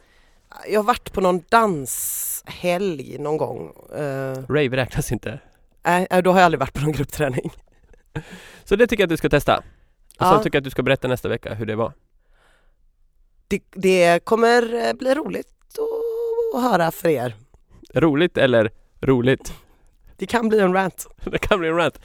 Jag 0.68 0.79
har 0.79 0.85
varit 0.85 1.12
på 1.12 1.20
någon 1.20 1.42
danshelg 1.49 3.18
någon 3.18 3.37
gång. 3.37 3.73
Uh, 3.99 4.38
Rave 4.49 4.77
räknas 4.77 5.12
inte. 5.12 5.40
nej, 5.83 6.07
då 6.25 6.31
har 6.33 6.38
jag 6.38 6.44
aldrig 6.44 6.61
varit 6.61 6.73
på 6.75 6.81
någon 6.81 6.92
gruppträning. 6.92 7.53
Så 8.64 8.77
det 8.77 8.87
tycker 8.87 9.03
jag 9.03 9.07
att 9.07 9.11
du 9.11 9.16
ska 9.16 9.29
testa. 9.29 9.57
Och 9.57 9.64
Ja. 10.18 10.33
sen 10.35 10.42
tycker 10.42 10.57
jag 10.57 10.61
att 10.61 10.64
du 10.64 10.70
ska 10.70 10.83
berätta 10.83 11.09
nästa 11.09 11.29
vecka 11.29 11.55
hur 11.55 11.66
det 11.66 11.77
var. 11.77 11.92
Det, 13.49 13.62
det 13.70 14.25
kommer 14.25 14.88
eh, 14.88 14.92
bli 14.92 15.14
roligt 15.14 15.49
att 16.54 16.62
höra 16.62 16.90
för 16.90 17.08
er. 17.08 17.34
Roligt 17.94 18.38
eller 18.38 18.70
roligt? 19.00 19.52
Det 20.16 20.26
kan 20.26 20.48
bli 20.48 20.58
en 20.60 20.72
rant. 20.72 21.06
det 21.24 21.38
kan 21.38 21.58
bli 21.58 21.68
en 21.68 21.76
rant. 21.76 21.98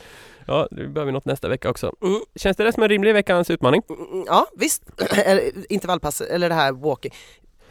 Ja, 0.48 0.68
vi 0.72 0.88
behöver 0.88 1.12
något 1.12 1.26
nästa 1.26 1.48
vecka 1.50 1.70
också. 1.70 1.96
Mm. 2.02 2.20
Känns 2.36 2.58
det 2.58 2.64
där 2.64 2.72
som 2.72 2.84
en 2.84 2.90
rimlig 2.90 3.14
veckans 3.14 3.50
utmaning? 3.50 3.82
Mm, 3.90 4.24
Ja 4.28 4.48
visst, 4.56 4.84
intervallpass 5.70 6.22
eller 6.22 6.50
det 6.50 6.56
här 6.56 6.72
walking. 6.72 7.12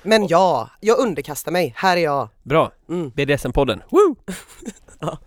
Men 0.02 0.26
ja, 0.26 0.70
jag 0.80 0.98
underkastar 0.98 1.52
mig. 1.52 1.74
Här 1.76 1.96
är 1.96 2.00
jag. 2.00 2.28
Bra, 2.42 2.72
Mm. 2.88 3.10
BDSM-podden. 3.10 3.82
Woo! 3.90 4.16
Ja, 5.00 5.18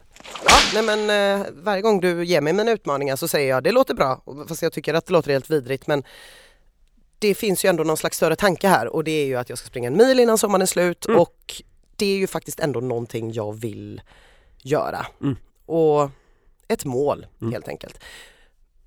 nej 0.74 0.84
men 0.84 1.10
eh, 1.40 1.46
varje 1.54 1.82
gång 1.82 2.00
du 2.00 2.24
ger 2.26 2.42
mig 2.42 2.54
mina 2.54 2.72
utmaningar 2.72 3.16
så 3.16 3.28
säger 3.28 3.50
jag 3.50 3.64
det 3.64 3.72
låter 3.72 3.94
bra. 3.94 4.22
Fast 4.48 4.62
jag 4.62 4.74
tycker 4.74 4.94
att 4.94 5.06
det 5.06 5.14
låter 5.14 5.32
helt 5.32 5.50
vidrigt 5.50 5.88
men 5.88 6.04
det 7.20 7.36
finns 7.36 7.66
ju 7.66 7.70
ändå 7.70 7.84
någon 7.84 7.98
slags 7.98 8.18
större 8.18 8.36
tanke 8.36 8.68
här 8.68 8.88
och 8.88 9.04
det 9.04 9.12
är 9.12 9.26
ju 9.26 9.36
att 9.36 9.50
jag 9.50 9.58
ska 9.58 9.68
springa 9.68 9.88
en 9.88 9.98
mil 9.98 10.20
innan 10.20 10.38
sommaren 10.38 10.62
är 10.62 10.66
slut 10.66 11.06
Mm. 11.06 11.20
och 11.20 11.62
det 11.96 12.06
är 12.06 12.18
ju 12.18 12.28
faktiskt 12.28 12.60
ändå 12.60 12.80
någonting 12.80 13.32
jag 13.34 13.54
vill 13.60 14.02
göra. 14.58 15.06
Mm. 15.22 15.36
Och 15.66 16.10
ett 16.68 16.86
mål 16.86 17.26
Mm. 17.42 17.54
helt 17.54 17.68
enkelt. 17.68 18.00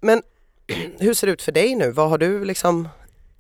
Men 0.01 0.23
hur 0.99 1.15
ser 1.15 1.27
det 1.27 1.33
ut 1.33 1.43
för 1.43 1.53
dig 1.53 1.75
nu? 1.75 1.91
Vad 1.91 2.11
har 2.11 2.19
du 2.19 2.45
liksom 2.45 2.89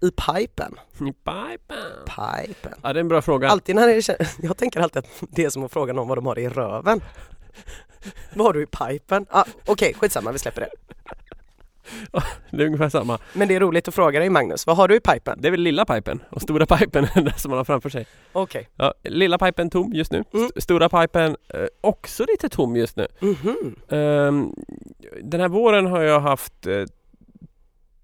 i 0.02 0.10
pipen? 0.10 0.74
Bye, 0.98 1.58
bye. 1.68 2.46
Pipen. 2.46 2.74
Ja, 2.82 2.92
det 2.92 2.98
är 2.98 3.00
en 3.00 3.08
bra 3.08 3.22
fråga. 3.22 3.48
Alltid 3.48 3.76
när 3.76 3.86
det 3.86 4.26
jag 4.42 4.56
tänker 4.56 4.80
alltid 4.80 4.98
att 4.98 5.08
det 5.30 5.44
är 5.44 5.50
som 5.50 5.64
att 5.64 5.72
fråga 5.72 5.92
någon 5.92 6.08
vad 6.08 6.18
de 6.18 6.26
har 6.26 6.38
i 6.38 6.48
röven. 6.48 7.00
vad 8.34 8.46
har 8.46 8.52
du 8.52 8.62
i 8.62 8.66
pipen? 8.66 9.26
Ah, 9.30 9.44
Okej, 9.66 9.94
skitsamma, 9.94 10.32
vi 10.32 10.38
släpper 10.38 10.60
det. 10.60 10.70
Det 12.50 12.62
är 12.62 12.66
ungefär 12.66 12.88
samma. 12.88 13.18
Men 13.32 13.48
det 13.48 13.54
är 13.54 13.60
roligt 13.60 13.88
att 13.88 13.94
fråga 13.94 14.20
dig 14.20 14.30
Magnus, 14.30 14.66
vad 14.66 14.76
har 14.76 14.88
du 14.88 14.94
i 14.96 15.00
pipen? 15.00 15.38
Det 15.42 15.48
är 15.48 15.50
väl 15.50 15.60
lilla 15.60 15.84
pipen 15.84 16.22
och 16.30 16.42
stora 16.42 16.66
pipen 16.66 17.06
som 17.36 17.50
man 17.50 17.58
har 17.58 17.64
framför 17.64 17.88
sig. 17.88 18.06
Okej. 18.32 18.68
Ja, 18.76 18.94
lilla 19.02 19.38
pipen 19.38 19.70
tom 19.70 19.92
just 19.92 20.12
nu. 20.12 20.24
Mm. 20.34 20.46
St- 20.46 20.60
Stora 20.60 20.88
pipen 20.88 21.36
eh, 21.54 21.60
också 21.80 22.24
lite 22.28 22.48
tom 22.48 22.76
just 22.76 22.96
nu. 22.96 23.06
Mhm. 23.20 23.76
Ehm, 23.88 24.54
den 25.22 25.40
här 25.40 25.48
våren 25.48 25.86
har 25.86 26.00
jag 26.02 26.20
haft 26.20 26.66
eh, 26.66 26.84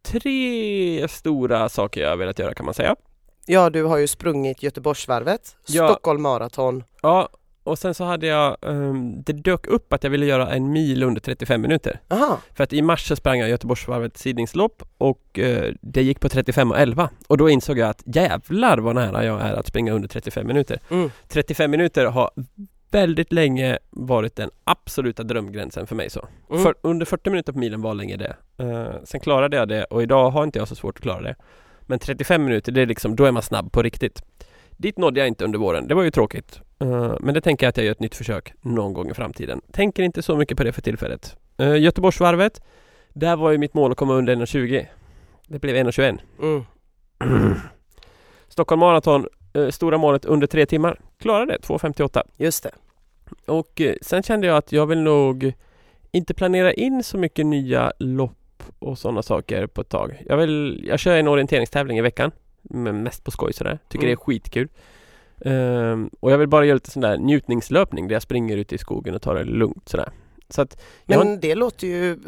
tre 0.02 1.08
stora 1.08 1.68
saker 1.68 2.00
jag 2.00 2.08
har 2.10 2.16
velat 2.16 2.38
göra 2.38 2.54
kan 2.54 2.64
man 2.66 2.74
säga. 2.74 2.96
Ja, 3.46 3.70
du 3.70 3.82
har 3.84 3.96
ju 3.96 4.06
sprungit 4.06 4.62
Göteborgsvarvet, 4.62 5.56
Ja. 5.66 5.88
Stockholm 5.88 6.22
Marathon. 6.22 6.84
Ja, 7.02 7.28
och 7.66 7.78
sen 7.78 7.94
så 7.94 8.04
hade 8.04 8.26
jag, 8.26 8.56
ehm, 8.62 9.22
det 9.22 9.32
dök 9.32 9.66
upp 9.66 9.92
att 9.92 10.04
jag 10.04 10.10
ville 10.10 10.26
göra 10.26 10.50
en 10.50 10.72
mil 10.72 11.02
under 11.02 11.20
35 11.20 11.60
minuter. 11.60 12.00
Aha, 12.08 12.40
För 12.54 12.64
att 12.64 12.72
i 12.72 12.82
mars 12.82 13.08
så 13.08 13.16
sprang 13.16 13.40
jag 13.40 13.48
Göteborgsvarvet 13.48 14.16
sidningslopp 14.16 14.82
och 14.98 15.38
eh, 15.38 15.72
det 15.80 16.02
gick 16.02 16.20
på 16.20 16.28
35 16.28 16.70
och 16.70 16.78
11 16.78 17.10
och 17.28 17.38
då 17.38 17.50
insåg 17.50 17.78
jag 17.78 17.88
att 17.88 18.02
jävlar 18.04 18.78
vad 18.78 18.94
nära 18.94 19.24
jag 19.24 19.40
är 19.40 19.54
att 19.54 19.66
springa 19.66 19.92
under 19.92 20.08
35 20.08 20.46
minuter. 20.46 20.80
mm. 20.90 21.10
35 21.28 21.70
minuter 21.70 22.06
har 22.06 22.30
väldigt 22.90 23.32
länge 23.32 23.78
varit 23.90 24.36
den 24.36 24.50
absoluta 24.64 25.22
drömgränsen 25.22 25.86
för 25.86 25.94
mig 25.96 26.10
så. 26.10 26.28
Mm. 26.50 26.62
För, 26.62 26.74
under 26.82 27.06
40 27.06 27.30
minuter 27.30 27.52
på 27.52 27.58
milen 27.58 27.82
var 27.82 27.94
länge 27.94 28.16
det. 28.16 28.36
Eh, 28.56 29.04
sen 29.04 29.20
klarade 29.20 29.56
jag 29.56 29.68
det 29.68 29.84
och 29.84 30.02
idag 30.02 30.30
har 30.30 30.44
inte 30.44 30.58
jag 30.58 30.68
så 30.68 30.74
svårt 30.74 30.96
att 30.96 31.02
klara 31.02 31.20
det. 31.20 31.34
Men 31.86 31.98
35 31.98 32.44
minuter, 32.44 32.72
det 32.72 32.82
är 32.82 32.86
liksom, 32.86 33.16
då 33.16 33.24
är 33.24 33.32
man 33.32 33.42
snabb 33.42 33.72
på 33.72 33.82
riktigt. 33.82 34.22
Dit 34.76 34.98
nådde 34.98 35.20
jag 35.20 35.28
inte 35.28 35.44
under 35.44 35.58
våren, 35.58 35.88
det 35.88 35.94
var 35.94 36.02
ju 36.02 36.10
tråkigt. 36.10 36.60
Eh, 36.80 37.14
men 37.20 37.34
det 37.34 37.40
tänker 37.40 37.66
jag 37.66 37.68
att 37.68 37.76
jag 37.76 37.86
gör 37.86 37.92
ett 37.92 38.00
nytt 38.00 38.14
försök 38.14 38.52
någon 38.60 38.92
gång 38.92 39.10
i 39.10 39.14
framtiden. 39.14 39.60
Tänker 39.72 40.02
inte 40.02 40.22
så 40.22 40.36
mycket 40.36 40.56
på 40.56 40.64
det 40.64 40.72
för 40.72 40.82
tillfället. 40.82 41.36
Uh, 41.60 41.78
Göteborgsvarvet, 41.78 42.60
där 43.12 43.36
var 43.36 43.50
ju 43.50 43.58
mitt 43.58 43.74
mål 43.74 43.90
att 43.92 43.96
komma 43.96 44.14
under 44.14 44.36
1.20. 44.36 44.86
Det 45.46 45.58
blev 45.58 45.76
1.21. 45.76 46.18
Mm. 46.42 46.64
Stockholm 48.48 48.80
Marathon, 48.80 49.26
eh, 49.54 49.68
stora 49.68 49.98
målet 49.98 50.24
under 50.24 50.46
tre 50.46 50.66
timmar. 50.66 51.00
Klarade 51.18 51.52
det, 51.52 51.58
2.58. 51.58 52.22
Just 52.36 52.62
det. 52.62 52.70
Och 53.46 53.80
eh, 53.80 53.94
sen 54.02 54.22
kände 54.22 54.46
jag 54.46 54.56
att 54.56 54.72
jag 54.72 54.86
vill 54.86 54.98
nog 54.98 55.52
inte 56.12 56.34
planera 56.34 56.72
in 56.72 57.02
så 57.04 57.18
mycket 57.18 57.46
nya 57.46 57.92
lopp 57.98 58.62
och 58.78 58.98
sådana 58.98 59.22
saker 59.22 59.66
på 59.66 59.80
ett 59.80 59.88
tag. 59.88 60.22
Jag, 60.26 60.36
vill, 60.36 60.84
jag 60.88 60.98
kör 60.98 61.16
en 61.16 61.28
orienteringstävling 61.28 61.98
i 61.98 62.00
veckan. 62.00 62.30
Men 62.70 63.02
mest 63.02 63.24
på 63.24 63.30
skoj 63.30 63.52
sådär. 63.52 63.78
Tycker 63.88 64.04
Mm. 64.04 64.08
det 64.08 64.12
är 64.22 64.24
skitkul. 64.24 64.68
Ehm, 65.44 66.10
och 66.20 66.32
jag 66.32 66.38
vill 66.38 66.48
bara 66.48 66.64
göra 66.64 66.74
lite 66.74 66.90
sån 66.90 67.02
där 67.02 67.18
njutningslöpning 67.18 68.08
där 68.08 68.14
jag 68.14 68.22
springer 68.22 68.56
ute 68.56 68.74
i 68.74 68.78
skogen 68.78 69.14
och 69.14 69.22
tar 69.22 69.34
det 69.34 69.44
lugnt 69.44 69.88
sådär. 69.88 70.10
Så 70.48 70.62
att 70.62 70.82
har 71.08 71.24
Men 71.24 71.40
det 71.40 71.54
låter 71.54 71.86
ju 71.86 72.18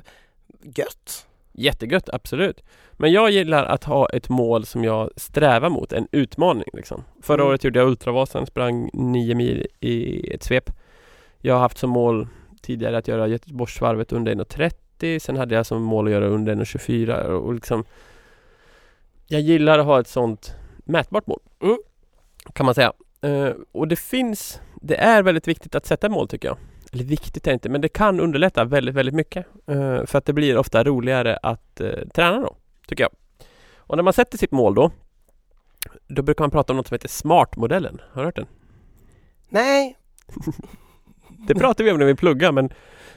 gött. 0.62 1.27
Jättegött, 1.53 2.09
absolut. 2.12 2.62
Men 2.92 3.12
jag 3.12 3.31
gillar 3.31 3.64
att 3.64 3.85
ha 3.85 4.09
ett 4.09 4.29
mål 4.29 4.66
som 4.66 4.85
jag 4.85 5.11
strävar 5.16 5.70
mot, 5.70 5.92
en 5.92 6.09
utmaning 6.12 6.68
liksom. 6.72 7.05
Förra 7.22 7.35
Mm. 7.42 7.48
året 7.48 7.64
gjorde 7.64 7.79
jag 7.79 7.88
Ultravasan, 7.88 8.46
sprang 8.46 8.90
9 8.92 9.35
mil 9.35 9.66
i 9.81 10.31
ett 10.35 10.42
svep. 10.42 10.70
Jag 11.40 11.55
har 11.55 11.61
haft 11.61 11.79
som 11.79 11.90
mål 11.90 12.29
tidigare 12.62 12.98
att 12.98 13.09
göra 13.09 13.27
Göteborgsvarvet 13.27 14.12
under 14.12 14.33
1.30, 14.33 15.18
sen 15.18 15.37
hade 15.37 15.55
jag 15.55 15.66
som 15.66 15.83
mål 15.83 16.07
att 16.07 16.12
göra 16.12 16.27
under 16.27 16.53
1.24 16.55 17.24
och 17.24 17.55
liksom 17.55 17.85
Jag 19.31 19.41
gillar 19.41 19.79
att 19.79 19.87
ha 19.87 20.01
ett 20.01 20.09
sånt 20.09 20.55
mätbart 20.85 21.27
mål. 21.27 21.41
Mm. 21.62 21.79
Kan 22.53 22.67
man 22.67 22.75
säga. 22.75 22.93
Eh, 23.21 23.51
och 23.73 23.88
det 23.88 23.97
finns 23.97 24.61
Det 24.83 24.97
är 24.97 25.23
väldigt 25.23 25.49
viktigt 25.49 25.75
att 25.75 25.87
sätta 25.87 26.09
mål 26.09 26.29
tycker 26.29 26.49
jag. 26.49 26.57
Eller 26.93 27.05
viktigt 27.05 27.47
är 27.47 27.51
det 27.51 27.55
inte, 27.55 27.69
men 27.69 27.81
det 27.81 27.88
kan 27.88 28.21
underlätta 28.21 28.64
väldigt, 28.64 28.95
väldigt 28.95 29.14
mycket. 29.14 29.47
Eh, 29.67 30.05
för 30.05 30.19
att 30.19 30.25
det 30.25 30.33
blir 30.33 30.59
ofta 30.59 30.85
roligare 30.85 31.38
att 31.43 31.81
eh, 31.81 32.09
träna 32.14 32.41
då, 32.41 32.57
tycker 32.87 33.05
jag. 33.05 33.12
Och 33.77 33.97
när 33.97 34.03
man 34.03 34.12
sätter 34.12 34.38
sitt 34.38 34.51
mål 34.51 34.75
då 34.75 34.91
Då 36.09 36.23
brukar 36.23 36.43
man 36.43 36.51
prata 36.51 36.73
om 36.73 36.77
något 36.77 36.87
som 36.87 36.95
heter 36.95 37.09
SMART-modellen. 37.09 38.01
Har 38.12 38.23
du 38.23 38.27
hört 38.27 38.37
den? 38.37 38.47
Nej, 39.49 39.97
Det 41.46 41.55
pratade 41.55 41.85
vi 41.85 41.90
om 41.92 41.98
när 41.98 42.07
vi 42.07 42.14
pluggade 42.14 42.53
men 42.53 42.70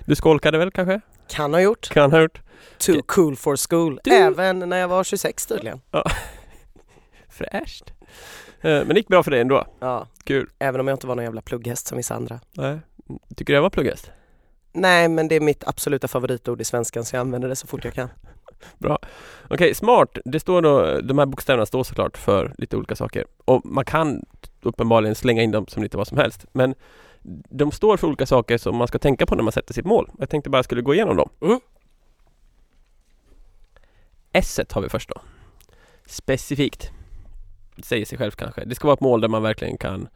Du 0.05 0.15
skolkade 0.15 0.57
väl 0.57 0.71
kanske? 0.71 1.01
kan 1.29 1.53
ha 1.53 1.61
gjort. 1.61 1.89
Kan 1.89 2.11
ha 2.11 2.19
hört? 2.19 2.41
Too 2.77 3.01
cool 3.05 3.35
for 3.35 3.57
school. 3.69 3.99
Du- 4.03 4.11
Även 4.11 4.59
när 4.59 4.77
jag 4.77 4.87
var 4.87 5.03
26 5.03 5.45
tydligen. 5.45 5.81
Fräscht! 7.29 7.93
Eh, 8.61 8.71
men 8.71 8.87
det 8.87 8.95
gick 8.97 9.07
bra 9.07 9.23
för 9.23 9.31
dig 9.31 9.41
ändå. 9.41 9.65
Ja, 9.79 10.07
Kul. 10.23 10.49
även 10.59 10.81
om 10.81 10.87
jag 10.87 10.95
inte 10.95 11.07
var 11.07 11.15
någon 11.15 11.25
jävla 11.25 11.41
plugghäst 11.41 11.87
som 11.87 11.97
vissa 11.97 12.15
andra. 12.15 12.39
Nej. 12.51 12.79
Tycker 13.35 13.53
du 13.53 13.57
jag 13.57 13.61
var 13.61 13.69
plugghäst? 13.69 14.11
Nej, 14.73 15.07
men 15.09 15.27
det 15.27 15.35
är 15.35 15.39
mitt 15.39 15.67
absoluta 15.67 16.07
favoritord 16.07 16.61
i 16.61 16.63
svenskan 16.63 17.05
så 17.05 17.15
jag 17.15 17.21
använder 17.21 17.49
det 17.49 17.55
så 17.55 17.67
fort 17.67 17.85
jag 17.85 17.93
kan. 17.93 18.09
Okej, 19.49 19.73
smart. 19.75 20.17
Det 20.25 20.39
står 20.39 20.61
då, 20.61 21.01
de 21.01 21.17
här 21.19 21.25
bokstäverna 21.25 21.65
står 21.65 21.83
såklart 21.83 22.17
för 22.17 22.53
lite 22.57 22.77
olika 22.77 22.95
saker. 22.95 23.25
Och 23.45 23.65
man 23.65 23.85
kan 23.85 24.25
uppenbarligen 24.61 25.15
slänga 25.15 25.41
in 25.43 25.51
dem 25.51 25.67
som 25.67 25.83
lite 25.83 25.97
vad 25.97 26.07
som 26.07 26.17
helst. 26.17 26.45
Men 26.51 26.75
de 27.49 27.71
står 27.71 27.97
för 27.97 28.07
olika 28.07 28.25
saker 28.25 28.57
som 28.57 28.75
man 28.75 28.87
ska 28.87 28.99
tänka 28.99 29.25
på 29.25 29.35
när 29.35 29.43
man 29.43 29.51
sätter 29.51 29.73
sitt 29.73 29.85
mål. 29.85 30.11
Jag 30.19 30.29
tänkte 30.29 30.49
bara 30.49 30.57
jag 30.57 30.65
skulle 30.65 30.81
gå 30.81 30.93
igenom 30.93 31.17
dem. 31.17 31.29
Mm. 31.41 31.59
S 34.31 34.59
har 34.71 34.81
vi 34.81 34.89
först 34.89 35.09
då. 35.09 35.21
Specifikt. 36.05 36.91
Det 37.75 37.85
säger 37.85 38.05
sig 38.05 38.17
själv 38.17 38.31
kanske. 38.31 38.65
Det 38.65 38.75
ska 38.75 38.87
vara 38.87 38.93
ett 38.93 39.01
mål 39.01 39.21
där 39.21 39.27
man 39.27 39.43
verkligen 39.43 39.77
kan 39.77 40.07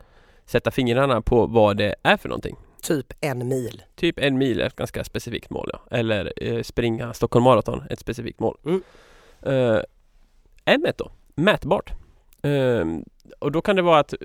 sätta 0.46 0.72
fingrarna 0.72 1.22
på 1.22 1.46
vad 1.48 1.78
det 1.78 1.96
är 2.04 2.18
för 2.18 2.30
någonting. 2.30 2.56
Typ 2.82 3.14
en 3.22 3.48
mil. 3.48 3.84
Typ 3.96 4.20
en 4.20 4.38
mil 4.38 4.62
är 4.62 4.66
ett 4.66 4.76
ganska 4.76 5.04
specifikt 5.04 5.50
mål 5.50 5.70
ja. 5.74 5.98
Eller 5.98 6.34
eh, 6.36 6.64
springa 6.64 7.14
Stockholm 7.14 7.44
Marathon, 7.44 7.84
ett 7.90 8.00
specifikt 8.00 8.40
mål. 8.40 8.58
Mm. 8.66 8.84
Eh, 9.42 9.82
M 10.66 10.86
då, 10.98 11.12
mätbart. 11.36 11.94
Eh, 12.46 12.86
och 13.40 13.52
då 13.52 13.62
kan 13.62 13.76
det 13.76 13.82
vara 13.82 14.00
att, 14.00 14.14
eh, 14.14 14.20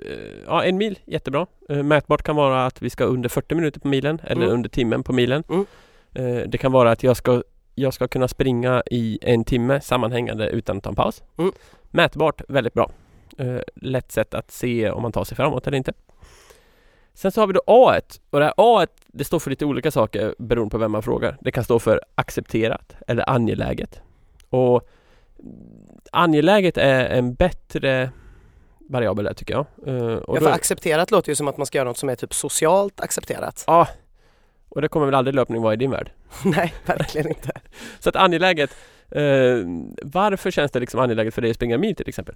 ja 0.45 0.63
en 0.63 0.77
mil, 0.77 0.99
jättebra. 1.05 1.47
Eh, 1.69 1.83
mätbart 1.83 2.23
kan 2.23 2.35
vara 2.35 2.65
att 2.65 2.81
vi 2.81 2.89
ska 2.89 3.03
under 3.03 3.29
40 3.29 3.55
minuter 3.55 3.79
på 3.79 3.87
milen 3.87 4.21
eller 4.23 4.41
Mm. 4.41 4.53
under 4.53 4.69
timmen 4.69 5.03
på 5.03 5.13
milen. 5.13 5.43
Mm. 5.49 5.65
Eh, 6.13 6.47
det 6.47 6.57
kan 6.57 6.71
vara 6.71 6.91
att 6.91 7.03
jag 7.03 7.17
ska, 7.17 7.43
jag 7.75 7.93
ska 7.93 8.07
kunna 8.07 8.27
springa 8.27 8.83
i 8.91 9.19
en 9.21 9.43
timme 9.43 9.81
sammanhängande 9.81 10.49
utan 10.49 10.77
att 10.77 10.83
ta 10.83 10.89
en 10.89 10.95
paus. 10.95 11.23
Mm. 11.37 11.51
Mätbart, 11.91 12.41
väldigt 12.47 12.73
bra. 12.73 12.91
Lätt 13.75 14.11
sätt 14.11 14.33
att 14.33 14.51
se 14.51 14.89
om 14.91 15.01
man 15.01 15.11
tar 15.11 15.23
sig 15.23 15.37
framåt 15.37 15.67
eller 15.67 15.77
inte. 15.77 15.93
Sen 17.13 17.31
så 17.31 17.41
har 17.41 17.47
vi 17.47 17.53
då 17.53 17.61
A 17.67 17.99
och 18.29 18.39
det 18.39 18.45
här 18.45 18.53
A 18.57 18.85
det 19.07 19.23
står 19.23 19.39
för 19.39 19.49
lite 19.49 19.65
olika 19.65 19.91
saker 19.91 20.35
beroende 20.39 20.71
på 20.71 20.77
vem 20.77 20.91
man 20.91 21.03
frågar. 21.03 21.37
Det 21.41 21.51
kan 21.51 21.63
stå 21.63 21.79
för 21.79 22.01
accepterat 22.15 22.95
eller 23.07 23.29
angeläget. 23.29 24.01
Och 24.49 24.89
angeläget 26.11 26.77
är 26.77 27.05
en 27.05 27.33
bättre 27.33 28.11
variabel 28.89 29.25
där 29.25 29.33
tycker 29.33 29.53
jag. 29.53 29.65
Eh, 29.87 30.15
och 30.15 30.37
Ja, 30.37 30.41
för 30.41 30.51
accepterat 30.51 31.11
låter 31.11 31.29
ju 31.29 31.35
som 31.35 31.47
att 31.47 31.57
man 31.57 31.65
ska 31.65 31.77
göra 31.77 31.89
något 31.89 31.97
som 31.97 32.09
är 32.09 32.15
typ 32.15 32.33
socialt 32.33 33.01
accepterat. 33.01 33.63
Ja, 33.67 33.87
och 34.69 34.81
det 34.81 34.87
kommer 34.87 35.05
väl 35.05 35.15
aldrig 35.15 35.35
löpning 35.35 35.61
vara 35.61 35.73
i 35.73 35.77
din 35.77 35.91
värld. 35.91 36.11
Nej, 36.45 36.73
verkligen 36.85 37.27
inte. 37.27 37.51
Så 37.99 38.09
att 38.09 38.15
angeläget, 38.15 38.69
eh, 39.11 39.21
varför 40.03 40.51
känns 40.51 40.71
det 40.71 40.79
liksom 40.79 40.99
angeläget 40.99 41.33
för 41.33 41.41
dig 41.41 41.51
att 41.51 41.55
springa 41.55 41.77
mil 41.77 41.95
till 41.95 42.09
exempel? 42.09 42.35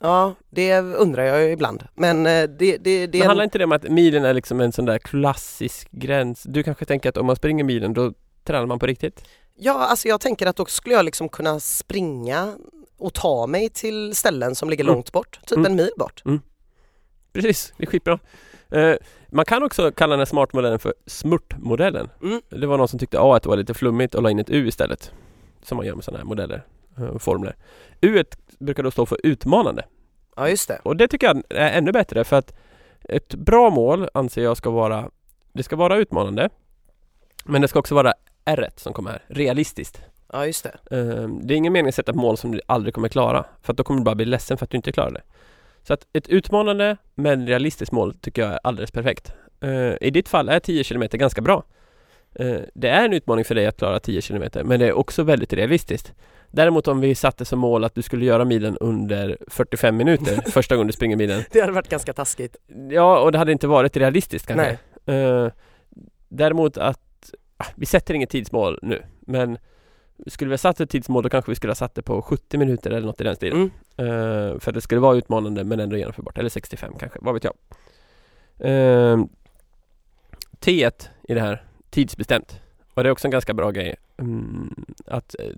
Ja, 0.00 0.34
det 0.50 0.80
undrar 0.80 1.22
jag 1.24 1.52
ibland. 1.52 1.84
Men 1.94 2.26
eh, 2.26 2.42
det, 2.42 2.76
det, 2.76 3.06
det 3.06 3.18
Men 3.18 3.26
handlar 3.26 3.42
en... 3.42 3.46
inte 3.46 3.58
det 3.58 3.64
om 3.64 3.72
att 3.72 3.82
milen 3.82 4.24
är 4.24 4.34
liksom 4.34 4.60
en 4.60 4.72
sån 4.72 4.84
där 4.84 4.98
klassisk 4.98 5.88
gräns? 5.90 6.42
Du 6.42 6.62
kanske 6.62 6.84
tänker 6.84 7.08
att 7.08 7.16
om 7.16 7.26
man 7.26 7.36
springer 7.36 7.64
milen 7.64 7.94
då 7.94 8.12
tränar 8.44 8.66
man 8.66 8.78
på 8.78 8.86
riktigt? 8.86 9.24
Ja, 9.58 9.72
alltså 9.74 10.08
jag 10.08 10.20
tänker 10.20 10.46
att 10.46 10.56
då 10.56 10.64
skulle 10.64 10.94
jag 10.94 11.04
liksom 11.04 11.28
kunna 11.28 11.60
springa 11.60 12.54
och 12.98 13.14
ta 13.14 13.46
mig 13.46 13.68
till 13.70 14.14
ställen 14.14 14.54
som 14.54 14.70
ligger 14.70 14.84
Mm. 14.84 14.94
långt 14.94 15.12
bort. 15.12 15.40
Typ 15.46 15.58
Mm. 15.58 15.70
en 15.70 15.76
mil 15.76 15.90
bort. 15.96 16.22
Precis, 17.32 17.72
det 17.76 17.82
är 17.84 17.86
skitbra. 17.86 18.18
Eh, 18.70 18.94
man 19.28 19.44
kan 19.44 19.62
också 19.62 19.92
kalla 19.92 20.10
den 20.10 20.20
här 20.20 20.24
smartmodellen 20.26 20.78
för 20.78 20.94
smurtmodellen. 21.06 22.08
Mm. 22.22 22.40
Det 22.48 22.66
var 22.66 22.78
någon 22.78 22.88
som 22.88 22.98
tyckte 22.98 23.18
A 23.20 23.40
var 23.44 23.56
lite 23.56 23.74
flummigt 23.74 24.14
och 24.14 24.22
la 24.22 24.30
in 24.30 24.38
ett 24.38 24.50
U 24.50 24.68
istället. 24.68 25.12
Som 25.62 25.76
man 25.76 25.86
gör 25.86 25.94
med 25.94 26.04
sådana 26.04 26.18
här 26.18 26.24
modeller 26.26 26.66
eh, 26.98 27.04
och 27.04 27.22
formler. 27.22 27.56
U 28.00 28.24
brukar 28.58 28.82
då 28.82 28.90
stå 28.90 29.06
för 29.06 29.18
utmanande. 29.22 29.84
Ja, 30.36 30.48
just 30.48 30.68
det. 30.68 30.80
Och 30.82 30.96
det 30.96 31.08
tycker 31.08 31.26
jag 31.26 31.42
är 31.50 31.78
ännu 31.78 31.92
bättre 31.92 32.24
för 32.24 32.36
att 32.36 32.54
ett 33.08 33.34
bra 33.34 33.70
mål 33.70 34.08
anser 34.14 34.42
jag 34.42 34.56
ska 34.56 34.70
vara 34.70 35.10
Det 35.52 35.62
ska 35.62 35.76
vara 35.76 35.96
utmanande 35.96 36.48
Men 37.44 37.62
det 37.62 37.68
ska 37.68 37.78
också 37.78 37.94
vara 37.94 38.14
R 38.46 38.68
som 38.76 38.92
kommer 38.92 39.10
här, 39.10 39.22
realistiskt. 39.28 40.00
Ja, 40.32 40.46
just 40.46 40.64
det. 40.64 40.96
Eh, 40.96 41.28
Det 41.42 41.54
är 41.54 41.56
ingen 41.56 41.72
mening 41.72 41.88
att 41.88 41.94
sätta 41.94 42.12
ett 42.12 42.16
mål 42.16 42.36
som 42.36 42.52
du 42.52 42.60
aldrig 42.66 42.94
kommer 42.94 43.08
klara 43.08 43.44
för 43.62 43.72
att 43.72 43.76
då 43.76 43.84
kommer 43.84 44.00
du 44.00 44.04
bara 44.04 44.14
bli 44.14 44.24
ledsen 44.24 44.58
för 44.58 44.64
att 44.64 44.70
du 44.70 44.76
inte 44.76 44.92
klarar 44.92 45.10
det. 45.10 45.22
Så 45.82 45.92
att 45.94 46.06
ett 46.12 46.28
utmanande 46.28 46.96
men 47.14 47.46
realistiskt 47.46 47.92
mål 47.92 48.14
tycker 48.20 48.42
jag 48.42 48.52
är 48.52 48.58
alldeles 48.62 48.90
perfekt. 48.90 49.32
Eh, 49.60 49.94
I 50.00 50.10
ditt 50.10 50.28
fall 50.28 50.48
är 50.48 50.60
10 50.60 50.84
km 50.84 51.02
ganska 51.12 51.40
bra. 51.40 51.62
Eh, 52.34 52.56
Det 52.74 52.88
är 52.88 53.04
en 53.04 53.12
utmaning 53.12 53.44
för 53.44 53.54
dig 53.54 53.66
att 53.66 53.76
klara 53.76 54.00
10 54.00 54.20
km 54.22 54.42
men 54.64 54.80
det 54.80 54.86
är 54.86 54.92
också 54.92 55.22
väldigt 55.22 55.52
realistiskt. 55.52 56.12
Däremot 56.50 56.88
om 56.88 57.00
vi 57.00 57.14
satte 57.14 57.44
som 57.44 57.58
mål 57.58 57.84
att 57.84 57.94
du 57.94 58.02
skulle 58.02 58.24
göra 58.24 58.44
milen 58.44 58.76
under 58.76 59.38
45 59.48 59.96
minuter 59.96 60.40
första 60.50 60.74
gången 60.76 60.86
du 60.86 60.92
springer 60.92 61.16
milen 61.16 61.42
Det 61.50 61.60
hade 61.60 61.72
varit 61.72 61.88
ganska 61.88 62.12
taskigt. 62.12 62.56
Ja, 62.90 63.18
och 63.20 63.32
det 63.32 63.38
hade 63.38 63.52
inte 63.52 63.66
varit 63.66 63.96
realistiskt 63.96 64.46
kanske. 64.46 64.78
Eh, 65.06 65.48
däremot 66.28 66.78
att, 66.78 67.00
vi 67.74 67.86
sätter 67.86 68.14
inget 68.14 68.30
tidsmål 68.30 68.78
nu, 68.82 69.02
men 69.20 69.58
skulle 70.26 70.48
vi 70.48 70.52
ha 70.52 70.58
satt 70.58 70.80
ett 70.80 70.90
tidsmål 70.90 71.22
då 71.22 71.28
kanske 71.28 71.50
vi 71.50 71.54
skulle 71.56 71.70
ha 71.70 71.74
satt 71.74 71.94
det 71.94 72.02
på 72.02 72.22
70 72.22 72.58
minuter 72.58 72.90
eller 72.90 73.06
något 73.06 73.20
i 73.20 73.24
den 73.24 73.36
stilen. 73.36 73.70
Mm. 73.96 74.10
Eh, 74.10 74.58
för 74.58 74.72
det 74.72 74.80
skulle 74.80 75.00
vara 75.00 75.16
utmanande 75.16 75.64
men 75.64 75.80
ändå 75.80 75.96
genomförbart. 75.96 76.38
Eller 76.38 76.48
65 76.48 76.94
kanske, 76.98 77.18
vad 77.22 77.34
vet 77.34 77.44
jag. 77.44 77.54
Uh, 78.64 79.24
T1 80.60 81.08
i 81.28 81.34
det 81.34 81.40
här, 81.40 81.64
tidsbestämt. 81.90 82.60
Och 82.94 83.02
det 83.02 83.08
är 83.08 83.12
också 83.12 83.26
en 83.26 83.30
ganska 83.30 83.54
bra 83.54 83.70
grej. 83.70 83.94
Mm, 84.16 84.84
att 85.06 85.36
eh, 85.38 85.50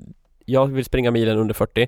jag 0.44 0.66
vill 0.66 0.84
springa 0.84 1.10
milen 1.10 1.38
under 1.38 1.54
40. 1.54 1.86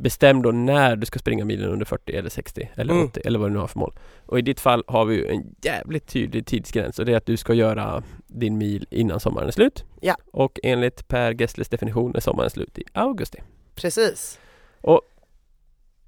Bestäm 0.00 0.42
då 0.42 0.50
när 0.50 0.96
du 0.96 1.06
ska 1.06 1.18
springa 1.18 1.44
milen 1.44 1.70
under 1.70 1.86
40 1.86 2.12
eller 2.16 2.30
60 2.30 2.70
eller 2.74 2.94
Mm. 2.94 3.06
80 3.06 3.20
eller 3.24 3.38
vad 3.38 3.48
du 3.48 3.52
nu 3.52 3.58
har 3.58 3.66
för 3.66 3.78
mål. 3.78 3.92
Och 4.26 4.38
i 4.38 4.42
ditt 4.42 4.60
fall 4.60 4.84
har 4.86 5.04
vi 5.04 5.14
ju 5.14 5.26
en 5.28 5.54
jävligt 5.62 6.06
tydlig 6.06 6.46
tidsgräns 6.46 6.98
och 6.98 7.04
det 7.04 7.12
är 7.12 7.16
att 7.16 7.26
du 7.26 7.36
ska 7.36 7.54
göra 7.54 8.02
din 8.26 8.58
mil 8.58 8.86
innan 8.90 9.20
sommaren 9.20 9.48
är 9.48 9.52
slut. 9.52 9.84
Ja. 10.00 10.16
Och 10.32 10.60
enligt 10.62 11.08
Per 11.08 11.32
Gessles 11.40 11.68
definition 11.68 12.16
är 12.16 12.20
sommaren 12.20 12.50
slut 12.50 12.78
i 12.78 12.84
augusti. 12.92 13.38
Precis. 13.74 14.38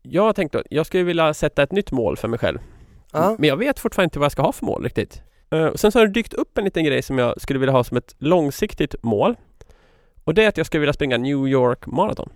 Jag 0.03 0.23
har 0.23 0.33
tänkt 0.33 0.55
att 0.55 0.67
jag 0.71 0.87
skulle 0.87 1.03
vilja 1.03 1.35
sätta 1.35 1.63
ett 1.63 1.73
nytt 1.73 1.93
mål 1.93 2.17
för 2.17 2.29
mig 2.29 2.39
själv. 2.39 2.59
Ja. 3.13 3.37
Men 3.39 3.49
jag 3.49 3.57
vet 3.57 3.79
fortfarande 3.79 4.07
inte 4.07 4.19
vad 4.19 4.25
jag 4.25 4.33
ska 4.33 4.43
ha 4.43 4.53
för 4.53 4.67
mål 4.67 4.83
riktigt. 4.83 5.23
Och 5.73 5.81
sen 5.81 5.93
så 5.93 5.99
har 5.99 6.07
det 6.07 6.13
dykt 6.13 6.35
upp 6.35 6.59
en 6.59 6.65
liten 6.65 6.85
grej 6.85 7.03
som 7.03 7.19
jag 7.19 7.41
skulle 7.41 7.59
vilja 7.59 7.73
ha 7.73 7.85
som 7.85 7.97
ett 7.97 8.15
långsiktigt 8.19 8.95
mål. 9.03 9.35
Och 10.25 10.35
det 10.35 10.45
är 10.45 10.49
att 10.49 10.57
jag 10.57 10.67
skulle 10.67 10.81
vilja 10.81 10.93
springa 10.93 11.17
New 11.17 11.49
York 11.49 11.87
Marathon. 11.87 12.31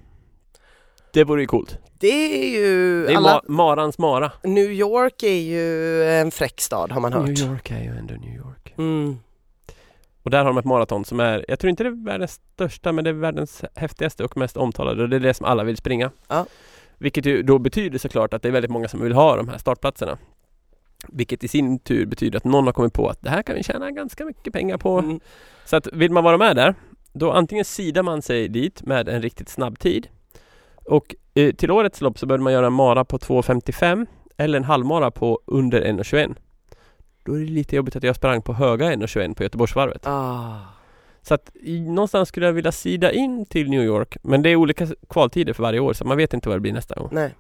Det 1.17 1.25
vore 1.25 1.41
ju 1.41 1.47
coolt. 1.47 1.79
Det 1.99 2.45
är 2.45 2.49
ju 2.49 3.07
Det 3.07 3.13
är 3.13 3.17
alla... 3.17 3.39
ma- 3.39 3.51
Marans 3.51 3.99
Mara. 3.99 4.33
New 4.43 4.71
York 4.73 5.23
är 5.23 5.41
ju 5.41 6.05
en 6.05 6.31
fräck 6.31 6.61
stad 6.61 6.93
har 6.93 7.01
man 7.01 7.13
hört. 7.13 7.27
New 7.27 7.39
York 7.39 7.71
är 7.71 7.83
ju 7.83 7.91
ändå 7.99 8.15
New 8.15 8.37
York. 8.37 8.75
Mm. 8.79 9.19
Och 10.23 10.31
där 10.31 10.39
har 10.39 10.45
de 10.45 10.59
ett 10.59 10.65
maraton 10.65 11.05
som 11.05 11.21
är, 11.21 11.45
jag 11.49 11.59
tror 11.59 11.71
inte 11.71 11.83
det 11.83 11.89
är 11.89 12.05
världens 12.05 12.41
största 12.55 12.93
men 12.93 13.05
det 13.05 13.11
är 13.11 13.15
världens 13.15 13.65
häftigaste 13.75 14.25
och 14.25 14.37
mest 14.37 14.57
omtalade 14.57 15.03
och 15.03 15.09
det 15.09 15.17
är 15.17 15.21
det 15.21 15.35
som 15.35 15.47
alla 15.47 15.65
vill 15.65 15.77
springa. 15.77 16.11
Ja. 16.29 16.47
Vilket 16.99 17.27
ju 17.27 17.43
då 17.43 17.59
betyder 17.59 17.99
såklart 17.99 18.35
att 18.35 18.43
det 18.43 18.49
är 18.49 18.53
väldigt 18.53 18.71
många 18.71 18.89
som 18.89 19.01
vill 19.03 19.13
ha 19.13 19.37
de 19.37 19.49
här 19.49 19.59
startplatserna. 19.59 20.19
Vilket 21.09 21.45
i 21.45 21.49
sin 21.49 21.79
tur 21.79 22.07
betyder 22.07 22.37
att 22.37 22.45
någon 22.45 22.67
har 22.67 22.73
kommit 22.73 22.93
på 22.93 23.09
att 23.09 23.23
det 23.23 23.31
här 23.31 23.43
kan 23.43 23.57
vi 23.57 23.63
tjäna 23.63 23.91
ganska 23.91 24.25
mycket 24.25 24.53
pengar 24.53 24.77
på. 24.77 24.99
Mm. 24.99 25.21
Så 25.65 25.77
att 25.77 25.87
vill 25.93 26.13
man 26.13 26.25
vara 26.25 26.39
med 26.39 26.57
där 26.57 26.75
Då 27.13 27.33
antingen 27.33 27.65
sidar 27.65 28.03
man 28.03 28.23
sig 28.23 28.49
dit 28.49 28.83
med 28.83 29.09
en 29.09 29.23
riktigt 29.23 29.49
snabb 29.49 29.79
tid 29.79 30.09
och 30.89 31.15
eh, 31.35 31.55
till 31.55 31.71
årets 31.71 32.01
lopp 32.01 32.19
så 32.19 32.27
började 32.27 32.45
man 32.45 32.53
göra 32.53 32.67
en 32.67 32.73
mara 32.73 33.05
på 33.05 33.19
2.55 33.19 34.07
eller 34.37 34.59
en 34.59 34.65
halvmara 34.65 35.11
på 35.11 35.41
under 35.47 35.83
1.21. 35.83 36.37
Då 37.25 37.35
är 37.35 37.39
det 37.39 37.47
lite 37.47 37.77
jobbigt 37.77 37.97
att 37.97 38.03
jag 38.03 38.17
sprang 38.17 38.43
på 38.43 38.53
höga 38.53 38.95
1.21 38.95 39.35
på 39.35 39.43
Göteborgsvarvet. 39.43 40.03
Ah. 40.05 40.59
Så 41.23 41.35
att 41.35 41.51
någonstans 41.87 42.29
skulle 42.29 42.47
jag 42.47 42.53
vilja 42.53 42.73
sida 42.73 43.13
in 43.13 43.47
till 43.47 43.71
New 43.71 43.83
York 43.83 44.17
men 44.23 44.43
det 44.43 44.51
är 44.51 44.57
olika 44.57 44.87
kvaltider 45.09 45.53
för 45.53 45.63
varje 45.63 45.81
år 45.81 45.93
så 45.93 46.05
man 46.05 46.17
vet 46.17 46.35
inte 46.35 46.49
vad 46.49 46.57
det 46.57 46.61
blir 46.61 46.73
nästa 46.73 46.95
gång. 46.95 47.09
Nej. 47.13 47.35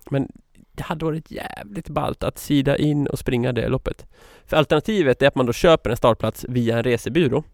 Det 0.73 0.83
hade 0.83 1.05
varit 1.05 1.31
jävligt 1.31 1.89
ballt 1.89 2.25
att 2.25 2.39
sida 2.39 2.77
in 2.77 3.07
och 3.07 3.19
springa 3.19 3.53
det 3.53 3.69
loppet. 3.69 4.07
För 4.47 4.57
alternativet 4.57 5.23
är 5.23 5.29
att 5.29 5.35
man 5.35 5.47
då 5.47 5.53
köper 5.53 5.91
en 5.91 5.97
startplats 5.97 6.45
via 6.49 6.77
en 6.77 6.83
resebyrå. 6.83 7.45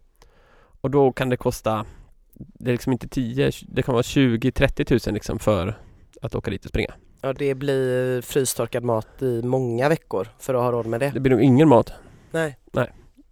Och 0.81 0.91
då 0.91 1.11
kan 1.11 1.29
det 1.29 1.37
kosta 1.37 1.85
Det 2.33 2.69
är 2.69 2.71
liksom 2.71 2.93
inte 2.93 3.07
10, 3.07 3.51
det 3.61 3.83
kan 3.83 3.93
vara 3.93 4.01
20-30 4.01 4.83
tusen 4.83 5.13
liksom 5.13 5.39
för 5.39 5.77
att 6.25 6.35
åka 6.35 6.51
dit 6.51 6.63
och 6.65 6.69
springa. 6.69 6.93
Ja 7.21 7.33
det 7.33 7.55
blir 7.55 8.21
frystorkad 8.21 8.83
mat 8.83 9.21
i 9.21 9.41
många 9.43 9.89
veckor 9.89 10.27
för 10.39 10.53
att 10.53 10.61
ha 10.61 10.71
råd 10.71 10.85
med 10.85 10.99
det. 10.99 11.09
Det 11.13 11.19
blir 11.19 11.31
nog 11.31 11.41
ingen 11.41 11.67
mat. 11.69 11.93
Nej. 12.31 12.57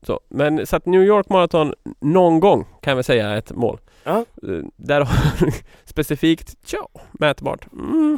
Så, 0.04 0.20
men 0.30 0.66
så 0.68 0.76
att 0.76 0.86
New 0.86 1.04
York 1.04 1.30
Marathon 1.30 1.74
någon 2.00 2.40
gång 2.40 2.68
kan 2.82 2.98
vi 2.98 3.04
säga 3.04 3.38
ett 3.38 3.52
mål. 3.52 3.80
Ja. 4.04 4.26
Eh, 4.44 4.60
Där 4.76 5.02
har 5.02 5.54
specifikt, 5.86 6.56
ja, 6.72 6.90
mätbart. 7.12 7.68
Mm. 7.74 8.18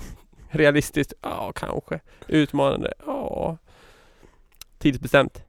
Realistiskt, 0.50 1.14
ja 1.22 1.52
kanske. 1.56 2.00
Utmanande, 2.28 2.94
ja. 3.06 3.58
Tidsbestämt. 4.78 5.44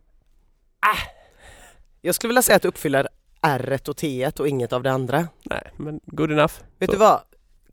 Jag 2.01 2.15
skulle 2.15 2.29
vilja 2.29 2.43
säga 2.43 2.57
att 2.57 2.63
du 2.63 2.69
uppfyller 2.69 3.09
R 3.43 3.79
och 3.89 3.97
T 3.97 4.31
och 4.39 4.49
inget 4.49 4.73
av 4.73 4.83
det 4.83 4.93
andra. 4.93 5.29
Nej, 5.43 5.71
men 5.77 6.01
good 6.05 6.33
enough. 6.33 6.55
Vet 6.79 6.91
Så. 6.91 6.93
du 6.93 6.99
vad? 6.99 7.21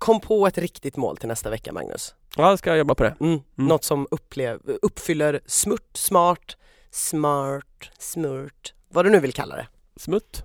Kom 0.01 0.19
på 0.19 0.47
ett 0.47 0.57
riktigt 0.57 0.97
mål 0.97 1.17
till 1.17 1.27
nästa 1.27 1.49
vecka 1.49 1.71
Magnus. 1.73 2.15
Ja, 2.37 2.57
ska 2.57 2.69
jag 2.69 2.77
jobba 2.77 2.95
på 2.95 3.03
det. 3.03 3.15
Mm. 3.19 3.39
Något 3.55 3.83
som 3.83 4.07
upplev, 4.11 4.59
uppfyller 4.81 5.41
smurt, 5.45 5.89
smart, 5.97 6.57
smart, 6.91 7.89
smurt, 7.99 8.73
vad 8.89 9.05
du 9.05 9.09
nu 9.09 9.19
vill 9.19 9.33
kalla 9.33 9.55
det. 9.55 9.67
Smutt. 9.95 10.43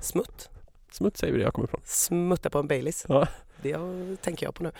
Smutt? 0.00 0.48
Smutt 0.92 1.16
säger 1.16 1.32
vi 1.32 1.38
det 1.38 1.44
jag 1.44 1.54
kommer 1.54 1.68
ifrån. 1.68 1.80
Smutta 1.84 2.50
på 2.50 2.58
en 2.58 2.66
Baileys. 2.66 3.04
Ja. 3.08 3.26
Det 3.62 3.76
tänker 4.22 4.46
jag 4.46 4.54
på 4.54 4.62
nu. 4.62 4.72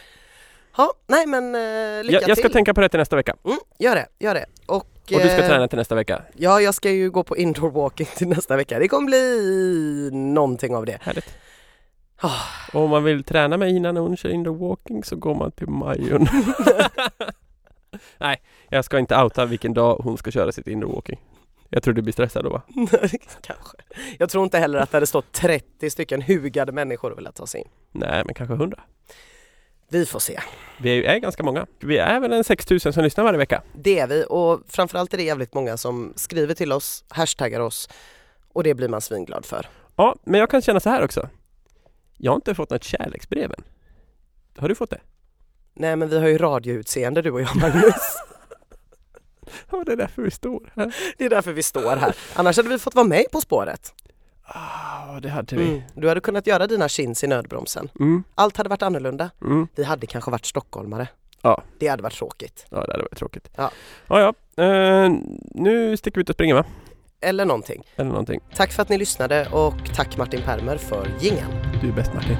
Ja, 0.76 0.92
nej 1.06 1.26
men 1.26 1.54
eh, 1.54 2.04
lycka 2.04 2.20
Jag, 2.20 2.28
jag 2.28 2.38
ska 2.38 2.48
till. 2.48 2.52
tänka 2.52 2.74
på 2.74 2.80
det 2.80 2.88
till 2.88 2.98
nästa 2.98 3.16
vecka. 3.16 3.36
Mm, 3.44 3.58
gör 3.78 3.94
det, 3.94 4.06
gör 4.18 4.34
det. 4.34 4.46
Och, 4.66 4.76
Och 4.76 4.86
du 5.06 5.18
ska 5.18 5.38
eh, 5.42 5.48
träna 5.48 5.68
till 5.68 5.78
nästa 5.78 5.94
vecka. 5.94 6.22
Ja, 6.36 6.60
jag 6.60 6.74
ska 6.74 6.90
ju 6.90 7.10
gå 7.10 7.24
på 7.24 7.36
indoor 7.36 7.70
walking 7.70 8.08
till 8.16 8.28
nästa 8.28 8.56
vecka. 8.56 8.78
Det 8.78 8.88
kommer 8.88 9.06
bli 9.06 10.10
någonting 10.12 10.76
av 10.76 10.86
det. 10.86 10.98
Härligt. 11.02 11.34
Och 12.72 12.80
om 12.84 12.90
man 12.90 13.04
vill 13.04 13.24
träna 13.24 13.56
med 13.56 13.70
Ina 13.70 13.92
när 13.92 14.00
hon 14.00 14.16
kör 14.16 14.28
indoor 14.28 14.68
walking 14.68 15.04
så 15.04 15.16
går 15.16 15.34
man 15.34 15.50
till 15.52 15.68
Majorn. 15.68 16.26
Nej, 18.18 18.42
jag 18.68 18.84
ska 18.84 18.98
inte 18.98 19.22
outa 19.22 19.44
vilken 19.46 19.74
dag 19.74 19.96
hon 20.04 20.18
ska 20.18 20.30
köra 20.30 20.52
sitt 20.52 20.66
indoor 20.66 20.92
walking. 20.94 21.20
Jag 21.68 21.82
tror 21.82 21.94
du 21.94 22.02
blir 22.02 22.12
stressad 22.12 22.44
då 22.44 22.50
va? 22.50 22.62
Kanske. 23.42 23.76
Jag 24.18 24.30
tror 24.30 24.44
inte 24.44 24.58
heller 24.58 24.78
att 24.78 24.90
det 24.90 24.96
hade 24.96 25.06
stått 25.06 25.32
30 25.32 25.90
stycken 25.90 26.22
hugade 26.22 26.72
människor 26.72 27.10
och 27.12 27.18
velat 27.18 27.34
ta 27.36 27.46
sig 27.46 27.60
in. 27.60 27.68
Nej, 27.92 28.22
men 28.26 28.34
kanske 28.34 28.54
100. 28.54 28.80
Vi 29.88 30.06
får 30.06 30.18
se. 30.18 30.40
Vi 30.80 30.90
är, 30.90 30.94
ju- 30.94 31.04
är 31.04 31.18
ganska 31.18 31.42
många. 31.42 31.66
Vi 31.80 31.98
är 31.98 32.20
väl 32.20 32.32
en 32.32 32.44
6000 32.44 32.92
som 32.92 33.04
lyssnar 33.04 33.24
varje 33.24 33.38
vecka. 33.38 33.62
Det 33.74 33.98
är 33.98 34.06
vi 34.06 34.24
och 34.28 34.60
framförallt 34.68 35.12
är 35.14 35.16
det 35.18 35.22
jävligt 35.24 35.54
många 35.54 35.76
som 35.76 36.12
skriver 36.16 36.54
till 36.54 36.72
oss, 36.72 37.04
hashtaggar 37.08 37.60
oss 37.60 37.88
och 38.52 38.62
det 38.64 38.74
blir 38.74 38.88
man 38.88 39.00
svinglad 39.00 39.46
för. 39.46 39.66
Ja, 39.96 40.16
men 40.24 40.40
jag 40.40 40.50
kan 40.50 40.62
känna 40.62 40.80
så 40.80 40.90
här 40.90 41.04
också. 41.04 41.28
Jag 42.22 42.32
har 42.32 42.36
inte 42.36 42.54
fått 42.54 42.70
något 42.70 42.84
kärleksbrev 42.84 43.52
än. 43.52 43.64
Har 44.58 44.68
du 44.68 44.74
fått 44.74 44.90
det? 44.90 45.00
Nej 45.74 45.96
men 45.96 46.08
vi 46.08 46.18
har 46.18 46.28
ju 46.28 46.38
radioutseende 46.38 47.22
du 47.22 47.30
och 47.30 47.40
jag 47.40 47.56
Magnus. 47.56 47.94
Ja, 49.70 49.82
det 49.86 49.92
är 49.92 49.96
därför 49.96 50.22
vi 50.22 50.30
står 50.30 50.72
här. 50.76 50.96
Det 51.18 51.24
är 51.24 51.30
därför 51.30 51.52
vi 51.52 51.62
står 51.62 51.96
här. 51.96 52.16
Annars 52.34 52.56
hade 52.56 52.68
vi 52.68 52.78
fått 52.78 52.94
vara 52.94 53.06
med 53.06 53.24
På 53.32 53.40
spåret. 53.40 53.94
Ah, 54.42 55.20
det 55.20 55.28
hade 55.28 55.56
vi. 55.56 55.68
Mm. 55.68 55.82
Du 55.94 56.08
hade 56.08 56.20
kunnat 56.20 56.46
göra 56.46 56.66
dina 56.66 56.88
chins 56.88 57.24
i 57.24 57.26
nödbromsen. 57.26 57.88
Mm. 58.00 58.24
Allt 58.34 58.56
hade 58.56 58.68
varit 58.68 58.82
annorlunda. 58.82 59.30
Mm. 59.42 59.68
Vi 59.74 59.84
hade 59.84 60.06
kanske 60.06 60.30
varit 60.30 60.46
stockholmare. 60.46 61.08
Ja. 61.42 61.62
Det 61.78 61.88
hade 61.88 62.02
varit 62.02 62.14
tråkigt. 62.14 62.66
Ja, 62.70 62.84
det 62.86 62.92
hade 62.92 63.02
varit 63.02 63.18
tråkigt. 63.18 63.50
Ja. 63.56 63.70
Ja, 64.08 64.34
ja. 64.56 64.64
Eh, 64.64 65.12
nu 65.54 65.96
sticker 65.96 66.16
vi 66.16 66.20
ut 66.22 66.28
och 66.28 66.34
springer 66.34 66.54
va? 66.54 66.64
Eller 67.22 67.44
någonting. 67.44 67.82
Eller 67.96 68.10
någonting. 68.10 68.40
Tack 68.54 68.72
för 68.72 68.82
att 68.82 68.88
ni 68.88 68.98
lyssnade 68.98 69.46
och 69.52 69.94
tack 69.94 70.16
Martin 70.16 70.42
Permer 70.42 70.76
för 70.76 71.08
jingeln. 71.20 71.50
Du 71.82 71.88
är 71.88 71.92
bäst 71.92 72.14
Martin. 72.14 72.36